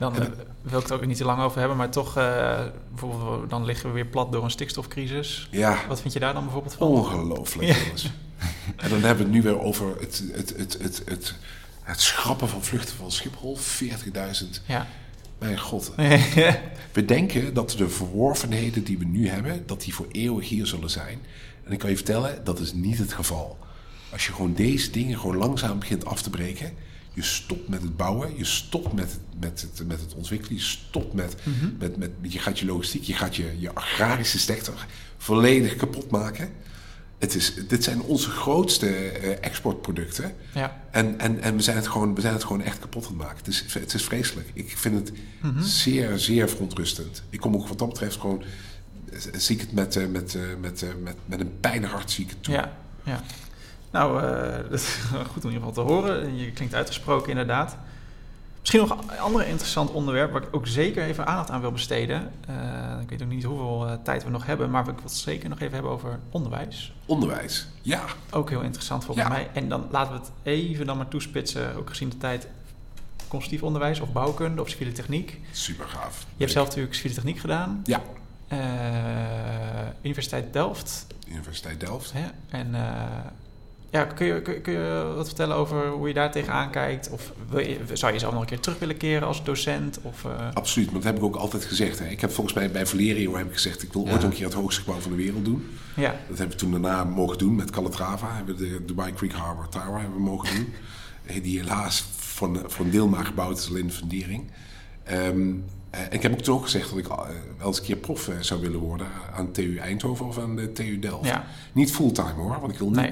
[0.00, 0.26] Dan eh,
[0.62, 3.88] wil ik het ook niet te lang over hebben, maar toch, eh, bijvoorbeeld, dan liggen
[3.88, 5.48] we weer plat door een stikstofcrisis.
[5.50, 6.86] Ja, Wat vind je daar dan bijvoorbeeld van?
[6.86, 7.76] ongelooflijk, Ja.
[7.84, 8.10] jongens.
[8.76, 11.34] En dan hebben we het nu weer over het, het, het, het, het,
[11.82, 13.58] het schrappen van vluchten van Schiphol.
[13.58, 14.48] 40.000.
[14.66, 14.86] Ja.
[15.38, 15.92] Mijn god.
[16.92, 20.90] We denken dat de verworvenheden die we nu hebben, dat die voor eeuwig hier zullen
[20.90, 21.18] zijn.
[21.64, 23.58] En ik kan je vertellen, dat is niet het geval.
[24.12, 26.72] Als je gewoon deze dingen gewoon langzaam begint af te breken.
[27.14, 30.60] Je stopt met het bouwen, je stopt met, het- met, het, met het ontwikkelen, je
[30.62, 31.34] stopt met,
[31.78, 34.86] met, met, je gaat je logistiek, je gaat je, je agrarische sector
[35.16, 36.50] volledig kapot maken.
[37.18, 40.34] Het is, dit zijn onze grootste eh, exportproducten.
[40.54, 40.82] ja.
[40.90, 43.18] En, en, en we, zijn het gewoon, we zijn het gewoon echt kapot aan het
[43.18, 43.36] maken.
[43.36, 44.50] Het is, het is vreselijk.
[44.54, 45.12] Ik vind het
[45.64, 47.22] zeer, zeer verontrustend.
[47.30, 48.42] Ik kom ook wat dat betreft gewoon...
[49.12, 52.30] eh, Zie ik het met, eh, met, met, met, met een pijnig hart zie ik
[52.30, 52.54] het toe.
[52.54, 53.22] Ja, ja.
[53.90, 54.94] Nou, eh, dat is
[55.32, 56.36] goed om in ieder geval te horen.
[56.36, 57.76] Je klinkt uitgesproken inderdaad.
[58.58, 62.30] Misschien nog een ander interessant onderwerp waar ik ook zeker even aandacht aan wil besteden.
[62.46, 62.54] Eh,
[63.02, 65.48] ik weet ook niet hoeveel eh, tijd we nog hebben, maar ik wil het zeker
[65.48, 66.94] nog even hebben over onderwijs.
[67.06, 67.68] Onderwijs.
[67.82, 69.32] Ja, Ook heel interessant volgens Ja.
[69.32, 69.48] mij.
[69.52, 72.48] En dan laten we het even dan maar toespitsen, ook gezien de tijd,
[73.28, 75.40] constructief onderwijs of bouwkunde of civiele techniek.
[75.52, 76.18] super gaaf.
[76.20, 77.82] Je hebt zelf natuurlijk civiele techniek gedaan.
[77.84, 78.00] Ja,
[80.02, 81.06] Universiteit Delft.
[81.28, 82.12] Universiteit Delft.
[82.12, 82.24] Hè?
[82.58, 82.80] En eh,
[83.90, 87.10] ja, kun je, kun, kun je wat vertellen over hoe je daar tegenaan kijkt?
[87.10, 89.98] Of wil je, zou je jezelf nog een keer terug willen keren als docent?
[90.02, 91.98] Of, eh, Absoluut, maar dat heb ik ook altijd gezegd.
[91.98, 92.06] Hè.
[92.06, 93.82] Ik heb volgens mij bij Valerio heb ik gezegd...
[93.82, 94.12] ik wil Ja.
[94.12, 95.66] ooit een keer het hoogste gebouw van de wereld doen.
[95.96, 98.34] ja, Dat hebben we toen daarna mogen doen met Calatrava.
[98.34, 100.72] Hebben we de Dubai Creek Harbor Tower hebben we mogen doen.
[101.42, 104.50] Die helaas voor, voor een deel maar gebouwd is, alleen de fundering.
[105.04, 105.20] Ehm,
[105.90, 107.16] eh, en ik heb ook toen ook gezegd dat ik eh,
[107.58, 110.98] wel eens een keer prof zou willen worden aan TU Eindhoven of aan de TU
[110.98, 111.26] Delft.
[111.26, 113.08] ja, Niet fulltime hoor, want ik wil Nee.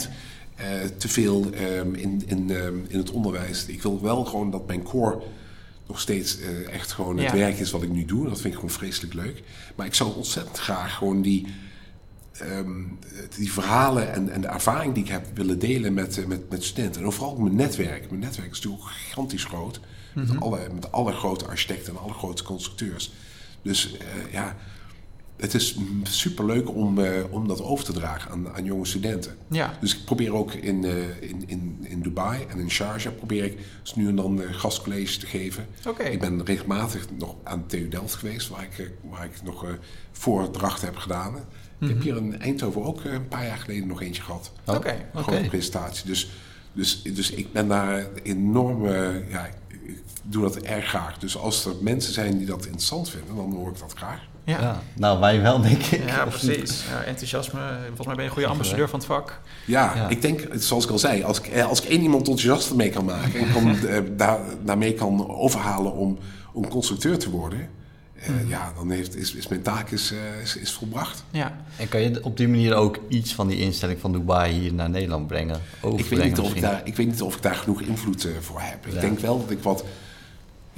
[0.58, 3.66] Eh, te veel ehm, in, in, ehm, in het onderwijs.
[3.66, 5.22] Ik wil wel gewoon dat mijn core
[5.86, 7.36] nog steeds eh, echt gewoon het Ja.
[7.36, 8.24] werk is wat ik nu doe.
[8.28, 9.42] Dat vind ik gewoon vreselijk leuk.
[9.76, 11.46] Maar ik zou ontzettend graag gewoon die,
[12.32, 12.70] ehm,
[13.36, 16.64] die verhalen en, en de ervaring die ik heb willen delen met, eh, met, met
[16.64, 17.04] studenten.
[17.04, 18.10] En vooral mijn netwerk.
[18.10, 19.80] Mijn netwerk is natuurlijk gigantisch groot.
[20.14, 23.12] Met, alle, met alle grote architecten en alle grote constructeurs.
[23.62, 23.96] Dus
[24.32, 24.56] ja,
[25.38, 29.36] het is super leuk om, eh, om dat over te dragen aan, aan jonge studenten.
[29.48, 29.78] ja.
[29.80, 33.58] Dus ik probeer ook in, eh, in, in, in Dubai en in Sharjah probeer ik
[33.82, 35.66] dus nu en dan eh, gastcollege te geven.
[35.86, 36.02] Oké.
[36.02, 39.66] Ik ben regelmatig nog aan de TU Delft geweest, waar ik, waar ik nog
[40.12, 41.34] voordrachten heb gedaan.
[41.80, 44.52] Ik heb hier in Eindhoven ook een paar jaar geleden nog eentje gehad.
[44.64, 46.06] Oké, een presentatie.
[46.06, 46.30] Dus,
[46.72, 48.88] dus, dus ik ben daar enorm...
[49.28, 49.54] ja, ik
[50.22, 51.18] doe dat erg graag.
[51.18, 54.20] Dus als er mensen zijn die dat interessant vinden, dan hoor ik dat graag.
[54.48, 54.60] Ja.
[54.60, 54.80] Ja.
[54.94, 56.06] Nou, wij wel, denk ik.
[56.06, 56.84] Ja, precies.
[56.90, 57.60] Ja, enthousiasme.
[57.86, 59.40] Volgens mij ben je een goede ambassadeur van het vak.
[59.64, 60.08] Ja, Ja.
[60.08, 62.90] ik denk, zoals ik al zei, als ik, eh, als ik één iemand enthousiast mee
[62.90, 66.18] kan maken en kan, eh, daar, daarmee kan overhalen om,
[66.52, 67.68] om constructeur te worden,
[68.22, 71.24] eh, ja, dan heeft, is, is mijn taak is, eh, is, is volbracht.
[71.30, 74.74] Ja, En kan je op die manier ook iets van die instelling van Dubai hier
[74.74, 75.60] naar Nederland brengen?
[75.96, 78.60] Ik weet, niet of ik, daar, ik weet niet of ik daar genoeg invloed voor
[78.60, 78.86] heb.
[78.86, 79.84] Ik denk wel dat ik wat.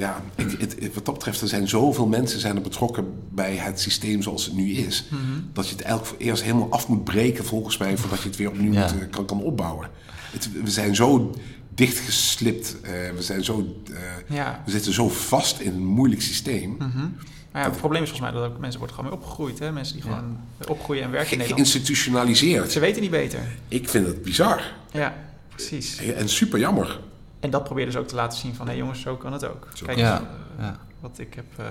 [0.01, 3.57] Ja, ik, het, het- wat dat betreft, er zijn zoveel mensen zijn er betrokken bij
[3.57, 5.05] het systeem zoals het nu is.
[5.53, 8.49] Dat je het eigenlijk eerst helemaal af moet breken, volgens mij, voordat je het weer
[8.49, 8.83] opnieuw Ja.
[8.93, 9.89] moet, eh, kan, kan opbouwen.
[10.33, 11.35] Het, we zijn zo
[11.75, 14.63] dichtgeslipt, eh, we, zijn zo, eh, ja.
[14.65, 16.77] we zitten zo vast in een moeilijk systeem.
[17.53, 19.59] Maar ja, het probleem is volgens mij dat ook mensen worden gewoon mee opgegroeid.
[19.59, 19.73] Hè?
[19.73, 20.37] Mensen die gewoon
[20.69, 21.69] opgroeien en werken in Nederland.
[21.69, 22.73] geïnstitutionaliseerd.
[22.73, 23.41] Ze weten niet beter.
[23.69, 24.63] Ik vind het bizar.
[24.93, 25.15] Ja,
[25.55, 25.97] precies.
[25.99, 27.01] En super jammer.
[27.41, 28.66] En dat probeerden ze ook te laten zien van...
[28.68, 29.66] hé jongens, zo kan het ook.
[29.74, 30.18] Zo Kijk eens, eh,
[30.59, 30.76] Ja.
[31.01, 31.64] wat ik heb eh,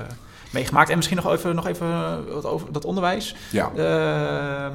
[0.52, 0.90] meegemaakt.
[0.90, 1.88] En misschien nog even, nog even
[2.34, 3.36] wat over dat onderwijs.
[3.52, 3.72] Ja.
[3.76, 4.74] Ehm,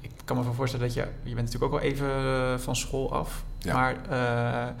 [0.00, 1.00] ik kan me voorstellen dat je...
[1.22, 3.44] Je bent natuurlijk ook wel even eh, van school af.
[3.58, 3.74] Ja.
[3.74, 4.72] Maar eh,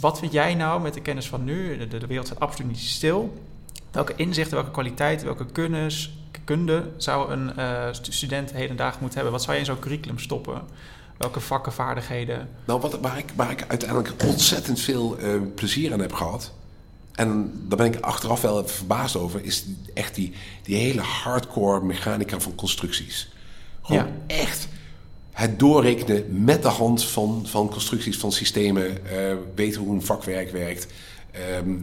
[0.00, 1.76] wat vind jij nou met de kennis van nu?
[1.88, 3.42] De, de wereld staat absoluut niet stil.
[3.90, 9.32] Welke inzichten, welke kwaliteiten, welke kennis, kunde zou een eh, stu- student hedendaag moeten hebben?
[9.32, 10.62] Wat zou je in zo'n curriculum stoppen?
[11.16, 12.48] Welke vakken, vaardigheden?
[12.64, 16.52] Nou, wat, waar, ik, waar ik uiteindelijk ontzettend veel eh, plezier aan heb gehad.
[17.14, 19.44] En daar ben ik achteraf wel even verbaasd over.
[19.44, 23.32] Is echt die, die hele hardcore mechanica van constructies.
[23.82, 24.68] Gewoon echt
[25.30, 29.06] het doorrekenen met de hand van, van constructies, van systemen.
[29.06, 30.86] eh, weten hoe een vakwerk werkt.
[31.30, 31.76] Ehm,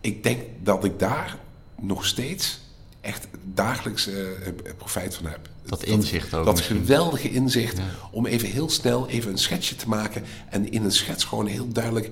[0.00, 1.36] ik denk dat ik daar
[1.80, 2.60] nog steeds
[3.00, 4.14] echt dagelijks eh,
[4.76, 5.48] profijt van heb.
[5.66, 6.76] Dat inzicht ook Dat misschien.
[6.76, 7.84] geweldige inzicht Ja.
[8.10, 10.22] om even heel snel even een schetsje te maken.
[10.50, 12.10] En in een schets gewoon heel duidelijk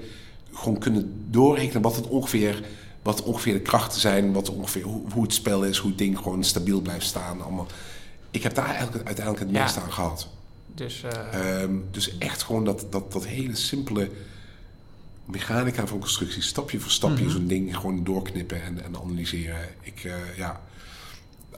[0.53, 2.63] gewoon kunnen doorrekenen wat het ongeveer,
[3.03, 4.33] wat ongeveer de krachten zijn.
[4.33, 7.43] Wat ongeveer, hoe, hoe het spel is, hoe het ding gewoon stabiel blijft staan.
[7.43, 7.67] Allemaal.
[8.31, 9.63] Ik heb daar eigenlijk uiteindelijk het Ja.
[9.63, 10.29] meeste aan gehad.
[10.75, 14.11] Dus eh, Ehm, dus echt gewoon dat, dat, dat hele simpele
[15.25, 16.43] mechanica van constructie.
[16.43, 17.33] Stapje voor stapje Mhm.
[17.33, 19.69] zo'n ding gewoon doorknippen en, en analyseren.
[19.81, 20.61] Ik, eh, ja,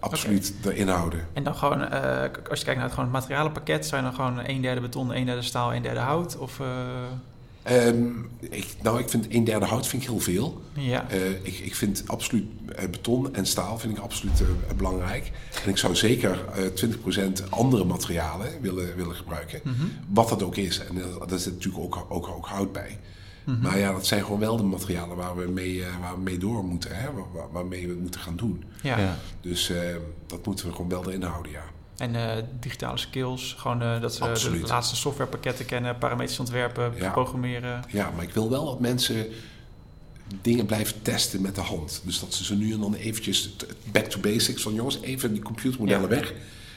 [0.04, 1.28] absoluut erin houden.
[1.32, 4.40] En dan gewoon, eh, als je kijkt naar het, gewoon het materialenpakket, je dan gewoon
[4.46, 6.36] een derde beton, een derde staal, een derde hout?
[6.36, 6.66] Of eh,
[7.64, 8.06] Ehm,
[8.40, 10.62] ik, nou, ik vind een derde hout vind ik heel veel.
[10.72, 12.44] ja, Eh, ik, ik vind absoluut
[12.90, 14.42] beton en staal vind ik absoluut
[14.76, 15.32] belangrijk.
[15.64, 19.60] En ik zou zeker eh 20% andere materialen willen, willen gebruiken.
[19.64, 19.84] Mhm.
[20.08, 20.78] Wat dat ook is.
[20.78, 22.98] En daar zit natuurlijk ook, ook, ook hout bij.
[23.44, 23.60] Mhm.
[23.60, 26.38] Maar ja, dat zijn gewoon wel de materialen waar we mee, eh, waar we mee
[26.38, 26.96] door moeten.
[26.96, 27.12] Hè?
[27.12, 28.64] Waar, waar- waarmee we het moeten gaan doen.
[28.82, 28.98] ja.
[28.98, 29.16] Ja.
[29.40, 29.78] Dus eh,
[30.26, 31.62] dat moeten we gewoon wel erin houden, ja.
[31.96, 37.10] En eh, digitale skills, gewoon eh, dat ze de laatste softwarepakketten kennen, parametrisch ontwerpen, Ja.
[37.10, 37.82] programmeren.
[37.88, 39.26] Ja, maar ik wil wel dat mensen
[40.42, 42.02] dingen blijven testen met de hand.
[42.04, 43.56] Dus dat ze ze nu en dan eventjes
[43.92, 46.16] back to basics van jongens, even die computermodellen Ja.
[46.16, 46.32] weg.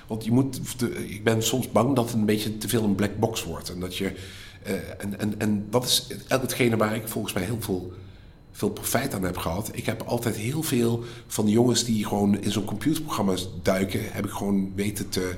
[0.08, 0.60] Want je moet,
[1.08, 3.70] ik ben soms bang dat het een beetje te veel een black box wordt.
[3.74, 4.16] En dat je,
[4.68, 7.94] eh, en, en, en dat is hetgene waar ik volgens mij heel veel,
[8.52, 9.70] veel profijt aan heb gehad.
[9.74, 14.26] Ik heb altijd heel veel van de jongens die gewoon in zo'n computerprogramma duiken, heb
[14.26, 15.36] ik gewoon weten te,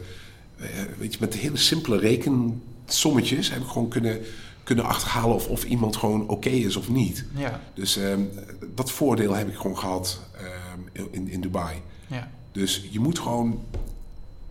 [0.57, 0.67] eh,
[0.97, 4.19] weet je, met de hele simpele rekensommetjes heb ik gewoon kunnen,
[4.63, 7.25] kunnen achterhalen of, of iemand gewoon oké is of niet.
[7.36, 8.21] Ja, Dus ehm,
[8.75, 11.75] dat voordeel heb ik gewoon gehad ehm, in, in Dubai.
[12.07, 12.32] ja.
[12.51, 13.63] Dus je moet gewoon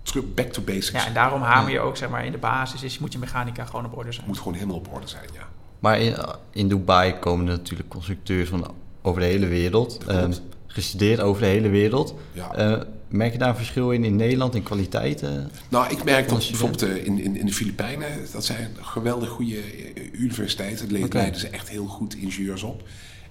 [0.09, 0.91] terug back to basics.
[0.91, 3.65] ja, en daarom hamer je ook zeg maar in de basis, is, moet je mechanica
[3.65, 4.17] gewoon op orde zijn.
[4.21, 5.49] Het moet gewoon helemaal op orde zijn, ja.
[5.79, 6.15] Maar in,
[6.53, 10.05] in Dubai komen er natuurlijk constructeurs van over de hele wereld.
[10.07, 10.33] Ehm,
[10.67, 12.15] gestudeerd over de hele wereld.
[12.33, 12.55] ja.
[12.55, 15.51] Eh, merk je daar een verschil in in Nederland in kwaliteiten?
[15.69, 19.57] Nou, ik merk dat bijvoorbeeld eh, in, in, in de Filipijnen, dat zijn geweldig goede
[19.61, 20.89] eh, universiteiten.
[20.89, 21.17] Daar Oké.
[21.17, 22.83] leiden ze echt heel goed ingenieurs op.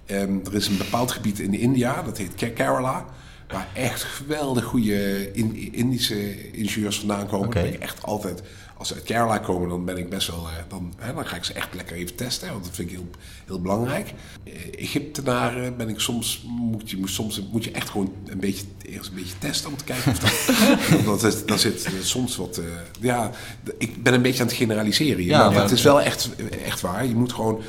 [0.06, 3.06] Ehm, er is een bepaald gebied in India, dat heet Ke- Kerala.
[3.48, 7.48] Waar echt geweldig goede in, Indische ingenieurs vandaan komen.
[7.48, 7.54] Oké.
[7.60, 8.42] Dan ben ik echt altijd,
[8.78, 10.48] als ze uit Kerala komen, dan ben ik best wel.
[10.48, 12.96] eh, Dan, hè, dan ga ik ze echt lekker even testen, want dat vind ik
[12.96, 13.08] heel,
[13.46, 14.14] heel belangrijk.
[14.44, 19.10] Eh, Egyptenaren ben ik soms, moet je, soms moet je echt gewoon een beetje, eerst
[19.10, 21.46] een beetje testen om te kijken of dat.
[21.48, 22.62] Dat zit eh, soms wat.
[23.00, 23.32] ja,
[23.78, 25.32] ik ben een beetje aan het generaliseren hier.
[25.32, 26.30] Ja, maar maar- het is wel echt,
[26.66, 27.06] echt waar.
[27.06, 27.62] Je moet gewoon.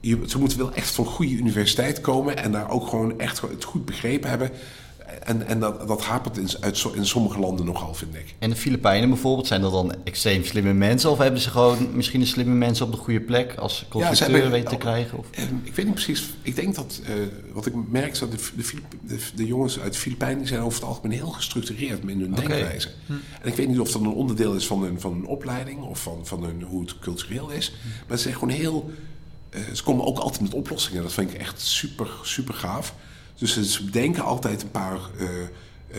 [0.00, 3.64] Je, ze moeten wel echt van goede universiteit komen en daar ook gewoon echt het
[3.64, 4.50] goed begrepen hebben.
[5.22, 8.34] En, en dat, dat hapert in, uit, in sommige landen nogal, vind ik.
[8.38, 11.10] En de Filipijnen bijvoorbeeld, zijn dat dan extreem slimme mensen?
[11.10, 14.68] Of hebben ze gewoon misschien een slimme mensen op de goede plek als constructeur weten
[14.68, 15.18] te krijgen?
[15.18, 15.26] Of?
[15.30, 16.24] Ehm, ik weet niet precies.
[16.42, 17.12] Ik denk dat, eh,
[17.52, 18.64] wat ik merk, is dat de, de,
[19.02, 22.88] de, de jongens uit de Filipijnen zijn over het algemeen heel gestructureerd in hun denkwijze.
[23.06, 23.12] Hm.
[23.12, 26.02] En ik weet niet of dat een onderdeel is van hun, van hun opleiding of
[26.02, 27.72] van, van hun, hoe het cultureel is.
[28.08, 28.90] Maar ze zijn gewoon heel.
[29.50, 31.02] eh, ze komen ook altijd met oplossingen.
[31.02, 32.94] Dat vind ik echt super, super gaaf.
[33.38, 35.28] Dus ze- bedenken altijd een paar eh,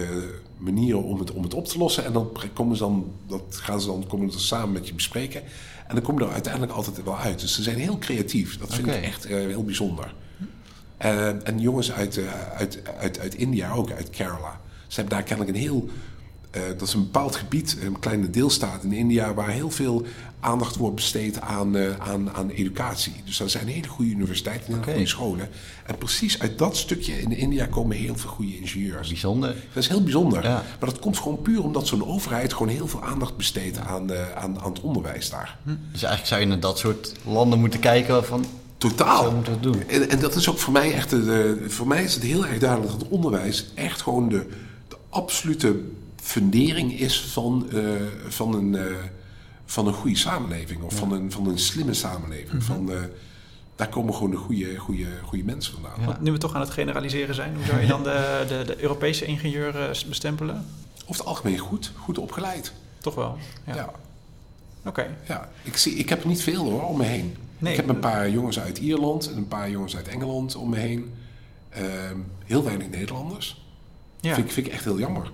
[0.04, 0.24] eh,
[0.58, 2.06] manieren om het, om het op te lossen.
[2.06, 5.42] En dan komen ze dan, dat gaan ze dan, komen ze samen met je bespreken.
[5.88, 7.40] En dan komen er uiteindelijk altijd wel uit.
[7.40, 8.58] Dus ze zijn heel creatief.
[8.58, 10.14] Dat vind ik echt eh, heel bijzonder.
[11.44, 12.20] En jongens uit,
[12.58, 14.62] uit, uit, uit India ook, uit Kerala.
[14.88, 15.90] Ze hebben daar kennelijk een heel...
[16.52, 19.34] eh, dat is een bepaald gebied, een kleine deelstaat in India...
[19.34, 20.06] waar heel veel
[20.40, 23.14] aandacht wordt besteed aan, eh, aan, aan educatie.
[23.26, 25.50] Dus daar zijn hele goede universiteiten en goede scholen.
[25.86, 29.08] En precies uit dat stukje in India komen heel veel goede ingenieurs.
[29.08, 29.56] Bijzonder.
[29.74, 30.44] Dat is heel bijzonder.
[30.44, 30.64] Ja.
[30.80, 32.54] Maar dat komt gewoon puur omdat zo'n overheid...
[32.54, 35.58] gewoon heel veel aandacht besteedt aan, eh, aan, aan het onderwijs daar.
[35.64, 38.46] Dus eigenlijk zou je naar dat soort landen moeten kijken van...
[38.78, 39.34] Totaal.
[39.44, 39.84] Het doen.
[39.88, 42.60] En, en dat is ook voor mij echt, de- voor mij is het heel erg
[42.60, 44.46] duidelijk dat het onderwijs echt gewoon de,
[44.88, 45.82] de absolute
[46.30, 47.82] fundering is van, eh,
[48.28, 48.96] van, een, eh,
[49.66, 50.82] van een goede samenleving.
[50.82, 52.64] Of van, een, van een slimme samenleving.
[52.64, 53.02] van, eh,
[53.76, 56.06] daar komen gewoon de goede, goede, goede mensen vandaan.
[56.06, 58.82] Want nu we toch aan het generaliseren zijn, hoe zou je dan de, de, de
[58.82, 60.66] Europese ingenieur eh, bestempelen?
[61.02, 62.74] Over het algemeen goed, goed opgeleid.
[62.98, 63.38] Toch wel?
[63.66, 63.76] Ja.
[63.76, 63.92] Ja.
[64.86, 65.18] Oké.
[65.28, 67.36] Ja, ik, zie, ik heb er niet veel hoor om me heen.
[67.58, 67.72] Nee.
[67.72, 70.78] Ik heb een paar jongens uit Ierland en een paar jongens uit Engeland om me
[70.78, 71.14] heen.
[71.70, 73.66] Ehm, heel weinig Nederlanders.
[74.20, 74.34] Ja.
[74.34, 75.32] Vind, ik, vind ik echt heel jammer.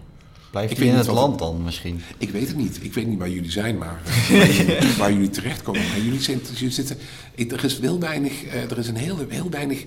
[0.55, 2.01] Blijft Ik hij in het land dan misschien?
[2.17, 2.83] Ik weet het niet.
[2.83, 5.81] Ik weet niet waar jullie zijn, maar eh, waar, jullie, waar jullie terechtkomen.
[5.87, 6.97] Maar jullie, zijn, jullie zitten.
[7.35, 8.45] Er is heel weinig.
[8.45, 9.85] eh, Er is een heel, heel weinig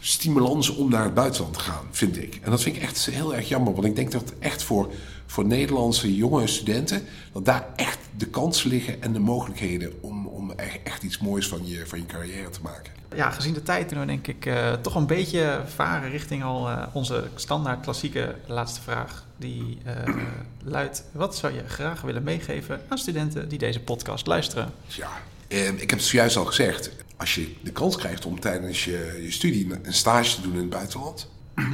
[0.00, 2.38] stimulans om naar het buitenland te gaan, vind ik.
[2.42, 3.72] En dat vind ik echt heel erg jammer.
[3.72, 4.92] Want ik denk dat echt voor,
[5.26, 7.02] voor Nederlandse jonge studenten.
[7.32, 11.48] dat daar echt de kansen liggen en de mogelijkheden om, om echt, echt iets moois
[11.48, 12.92] van je, van je carrière te maken.
[13.14, 16.68] Ja, gezien de tijd doen we denk ik eh, toch een beetje varen richting al
[16.68, 19.25] eh, onze standaard klassieke laatste vraag.
[19.36, 20.14] Die eh,
[20.62, 24.72] luidt, wat zou je graag willen meegeven aan studenten die deze podcast luisteren?
[24.86, 25.10] Ja,
[25.48, 26.90] eh, ik heb het zojuist al gezegd.
[27.16, 30.58] Als je de kans krijgt om tijdens je, je studie een stage te doen in
[30.58, 31.28] het buitenland,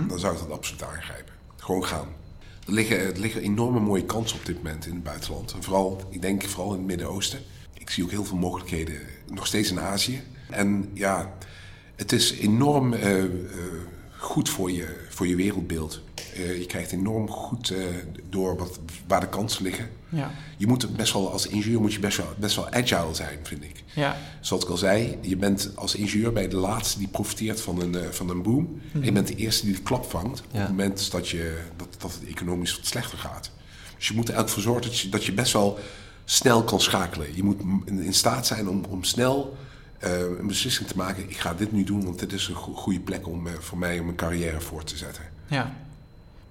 [0.08, 1.34] dan zou ik dat absoluut aangrijpen.
[1.56, 2.08] Gewoon gaan.
[2.66, 5.52] Er liggen, er liggen enorme mooie kansen op dit moment in het buitenland.
[5.52, 7.40] En vooral, ik denk vooral in het Midden-Oosten.
[7.74, 10.22] Ik zie ook heel veel mogelijkheden nog steeds in Azië.
[10.50, 11.32] En ja,
[11.96, 13.30] het is enorm eh, eh,
[14.22, 16.00] goed voor je, voor je wereldbeeld.
[16.34, 17.84] Eh, je krijgt enorm goed eh,
[18.30, 19.88] door wat, waar de kansen liggen.
[20.08, 23.38] Ja, Je moet best wel, als ingenieur moet je best wel, best wel agile zijn,
[23.42, 23.82] vind ik.
[23.94, 27.80] ja, Zoals ik al zei, je bent als ingenieur bij de laatste die profiteert van
[27.80, 28.80] een, eh, van een boom.
[28.92, 31.88] En je bent de eerste die de klap vangt op het moment dat, je, dat,
[31.98, 33.50] dat het economisch wat slechter gaat.
[33.96, 35.78] Dus je moet er voor zorgen dat je, dat je best wel
[36.24, 37.36] snel kan schakelen.
[37.36, 39.56] Je moet in, in staat zijn om, om snel
[40.10, 41.22] een beslissing te maken.
[41.30, 43.78] Ik ga dit nu doen, want dit is een go- goede plek om, eh, voor
[43.78, 45.24] mij om een carrière voor te zetten.
[45.46, 45.72] ja.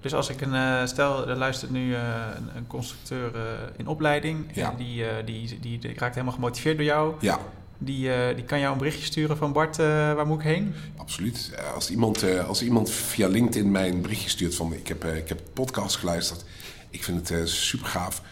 [0.00, 2.00] Dus als ik een, eh, stel, er luistert nu eh,
[2.36, 3.42] een, een constructeur eh,
[3.76, 4.44] in opleiding.
[4.54, 4.70] Ja.
[4.70, 7.14] En die, eh, die, die, die raakt helemaal gemotiveerd door jou.
[7.20, 7.38] Ja,
[7.78, 10.74] Die, eh, die kan jou een berichtje sturen van Bart, eh, waar moet ik heen?
[10.96, 11.50] Absoluut.
[11.56, 15.04] Eh, Als iemand, eh, als iemand via LinkedIn mij een berichtje stuurt van ik heb,
[15.04, 16.44] eh, ik heb podcast geluisterd,
[16.90, 18.22] ik vind het super gaaf.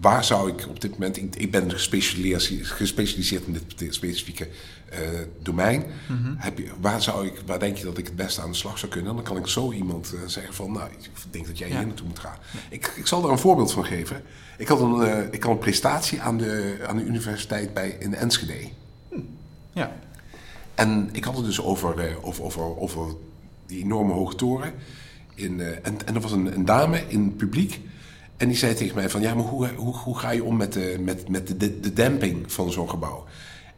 [0.00, 4.48] Waar zou ik op dit moment, ik, ik ben gespecialiseerd, gespecialiseerd in dit specifieke
[4.90, 4.98] eh,
[5.42, 5.84] domein.
[6.36, 8.78] Heb je, waar, zou ik, waar denk je dat ik het beste aan de slag
[8.78, 9.10] zou kunnen?
[9.10, 11.76] En dan kan ik zo iemand eh, zeggen van, nou, ik denk dat jij Ja.
[11.76, 12.36] hier naartoe moet gaan.
[12.70, 14.22] Ik, ik zal daar een voorbeeld van geven.
[14.58, 18.14] Ik had een, eh, ik had een prestatie aan de, aan de universiteit bij, in
[18.14, 18.68] Enschede.
[19.72, 19.92] Ja,
[20.74, 23.14] En ik had het dus over, over, over, over
[23.66, 24.72] die enorme hoge toren.
[25.34, 27.80] In, en, en er was een, een dame in het publiek.
[28.36, 29.20] En die zei tegen mij van...
[29.20, 31.92] Ja, maar hoe, hoe, hoe ga je om met de, met, met de, de, de
[31.92, 33.24] demping van zo'n gebouw?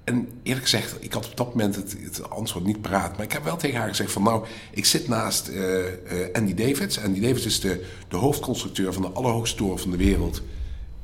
[0.04, 3.16] En eerlijk gezegd, ik had op dat moment het, het antwoord niet paraat.
[3.16, 4.22] Maar ik heb wel tegen haar gezegd van...
[4.22, 7.00] Nou, ik zit naast eh, eh, Andy Davids.
[7.00, 10.42] Andy Davids is de, de hoofdconstructeur van de allerhoogste toren van de wereld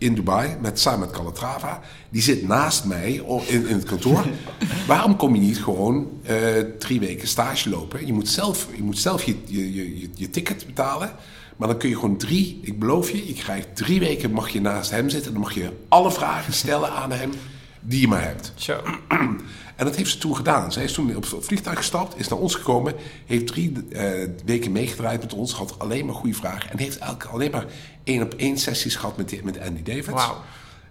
[0.03, 1.81] in Dubai, met, samen met Calatrava.
[2.11, 3.13] Die zit naast mij
[3.47, 4.27] in, in het kantoor.
[4.87, 6.37] Waarom kom je niet gewoon eh,
[6.79, 8.07] drie weken stage lopen?
[8.07, 11.13] Je moet zelf je, moet zelf je, je, je, je ticket betalen.
[11.57, 14.61] Maar dan kun je gewoon drie, ik beloof je, je krijgt drie weken mag je
[14.61, 15.33] naast hem zitten.
[15.33, 17.31] Dan mag je alle vragen stellen aan hem
[17.81, 18.53] die je maar hebt.
[18.55, 18.81] zo.
[19.77, 20.73] En dat heeft ze toen gedaan.
[20.73, 22.95] Zij is toen op het vliegtuig gestapt, is naar ons gekomen,
[23.27, 27.29] heeft drie eh, weken meegedraaid met ons, had alleen maar goede vragen en heeft elke
[27.29, 27.67] alleen maar
[28.05, 30.09] één op één sessies gehad met, die- met Andy Davids.
[30.09, 30.37] Wauw.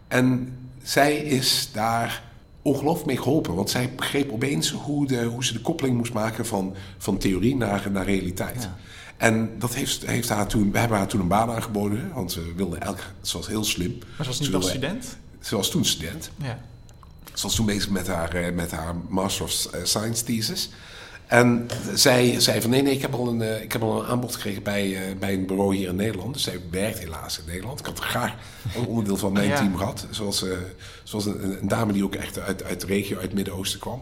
[0.07, 2.23] En zij is daar
[2.61, 6.45] ongelooflijk mee geholpen, want zij begreep opeens hoe, de, hoe ze de koppeling moest maken
[6.45, 8.61] van, van theorie naar, naar realiteit.
[8.63, 8.77] Ja.
[9.21, 12.31] En dat heeft, heeft haar toen, we hebben haar toen een baan aangeboden, hè, want
[12.31, 13.97] ze wilde elk, ze was heel slim.
[13.99, 15.17] Maar ze was Ze niet als wilde- student?
[15.41, 16.31] Ze was toen student.
[16.37, 16.59] Ja.
[17.33, 20.69] Ze was toen bezig met haar, eh, met haar Master of eh, Science thesis.
[21.27, 24.07] En zij zei van nee, nee, ik heb al een, eh, ik heb al een
[24.09, 26.33] aanbod gekregen bij, bij een bureau hier in Nederland.
[26.33, 27.79] Dus zij werkt helaas in Nederland.
[27.79, 28.33] Ik had graag
[28.75, 29.55] een onderdeel van mijn Ja.
[29.57, 30.07] team gehad.
[30.09, 30.45] Zoals,
[31.03, 34.01] zoals een, een dame die ook echt uit, uit de regio, uit het Midden-Oosten kwam.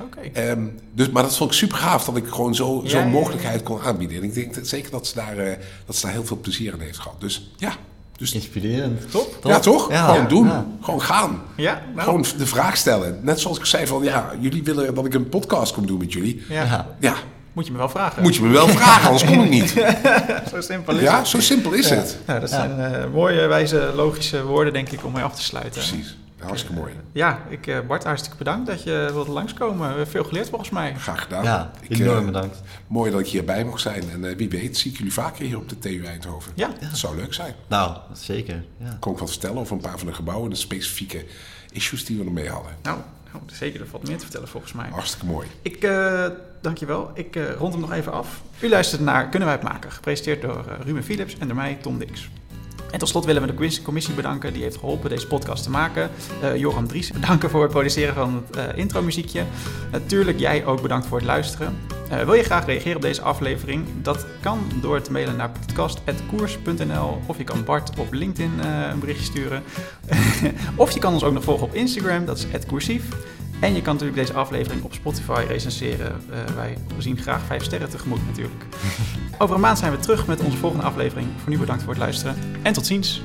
[0.00, 0.20] Oké.
[0.32, 0.62] Ehm,
[0.94, 3.10] dus, maar dat vond ik super gaaf dat ik gewoon zo- Ja, zo'n ja, ja.
[3.12, 4.16] mogelijkheid kon aanbieden.
[4.16, 6.72] En ik denk dat, zeker dat ze, daar, eh, dat ze daar heel veel plezier
[6.72, 7.20] in heeft gehad.
[7.20, 7.72] Dus ja,
[8.16, 9.10] dus, Inspirerend.
[9.10, 9.38] Top.
[9.42, 9.90] ja toch?
[9.90, 10.06] Ja.
[10.12, 10.46] Gewoon doen.
[10.46, 10.66] Ja.
[10.80, 11.42] Gewoon gaan.
[11.56, 13.18] Ja, nou, Gewoon de vraag stellen.
[13.22, 16.12] Net zoals ik zei van, ja, jullie willen dat ik een podcast kom doen met
[16.12, 16.42] jullie.
[16.48, 16.64] ja.
[16.64, 16.86] Ja.
[17.00, 17.14] Ja,
[17.52, 18.22] Moet je me wel vragen.
[18.22, 19.68] moet je me wel vragen, anders kom ik niet.
[20.52, 21.26] Zo simpel is Ja, het.
[21.28, 22.18] zo simpel is het.
[22.26, 22.56] Nou, dat Ja.
[22.56, 25.72] zijn eh, mooie, wijze, logische woorden, denk ik, om mee af te sluiten.
[25.82, 26.16] Precies.
[26.38, 26.92] Hartstikke mooi.
[27.12, 29.78] Ja, ik, eh, Bart, hartstikke bedankt dat je wilde langskomen.
[29.80, 30.94] We hebben veel geleerd volgens mij.
[30.94, 31.44] Graag gedaan.
[31.44, 32.60] Ja, Ik, enorm eh, bedankt.
[32.86, 34.10] mooi dat ik hierbij mocht zijn.
[34.10, 36.52] En eh, wie weet zie ik jullie vaker hier op de TU Eindhoven.
[36.54, 36.70] Ja.
[36.80, 37.54] Dat zou leuk zijn.
[37.68, 38.64] Nou, zeker.
[38.78, 38.96] Ja.
[39.00, 41.24] Kon ik wat vertellen over een paar van de gebouwen en de specifieke
[41.72, 42.72] issues die we ermee hadden.
[42.82, 42.98] Nou,
[43.34, 44.88] Oh, zeker, er valt meer te vertellen volgens mij.
[44.90, 45.48] Hartstikke mooi.
[45.62, 46.26] Ik, uh,
[46.60, 47.10] dankjewel.
[47.14, 48.40] Ik uh, rond hem nog even af.
[48.60, 49.92] U luistert naar Kunnen wij het maken?
[49.92, 52.28] Gepresenteerd door uh, Ruben Philips en door mij, Tom Dix.
[52.90, 56.10] En tot slot willen we de commissie bedanken die heeft geholpen deze podcast te maken.
[56.42, 59.44] Uh, Joram Dries bedanken voor het produceren van het uh, intro-muziekje.
[59.92, 61.78] Natuurlijk jij ook bedankt voor het luisteren.
[62.12, 63.86] Uh, wil je graag reageren op deze aflevering?
[64.02, 68.58] Dat kan door te mailen naar podcast.koers.nl of je kan Bart op LinkedIn
[68.90, 69.62] een berichtje sturen.
[70.76, 73.04] of je kan ons ook nog volgen op Instagram, dat is @koersief.
[73.60, 76.20] En je kan natuurlijk deze aflevering op Spotify recenseren.
[76.30, 78.64] Uh, wij zien graag vijf sterren tegemoet natuurlijk.
[79.38, 81.28] Over een maand zijn we terug met onze volgende aflevering.
[81.36, 83.22] Voor nu bedankt voor het luisteren en tot ziens.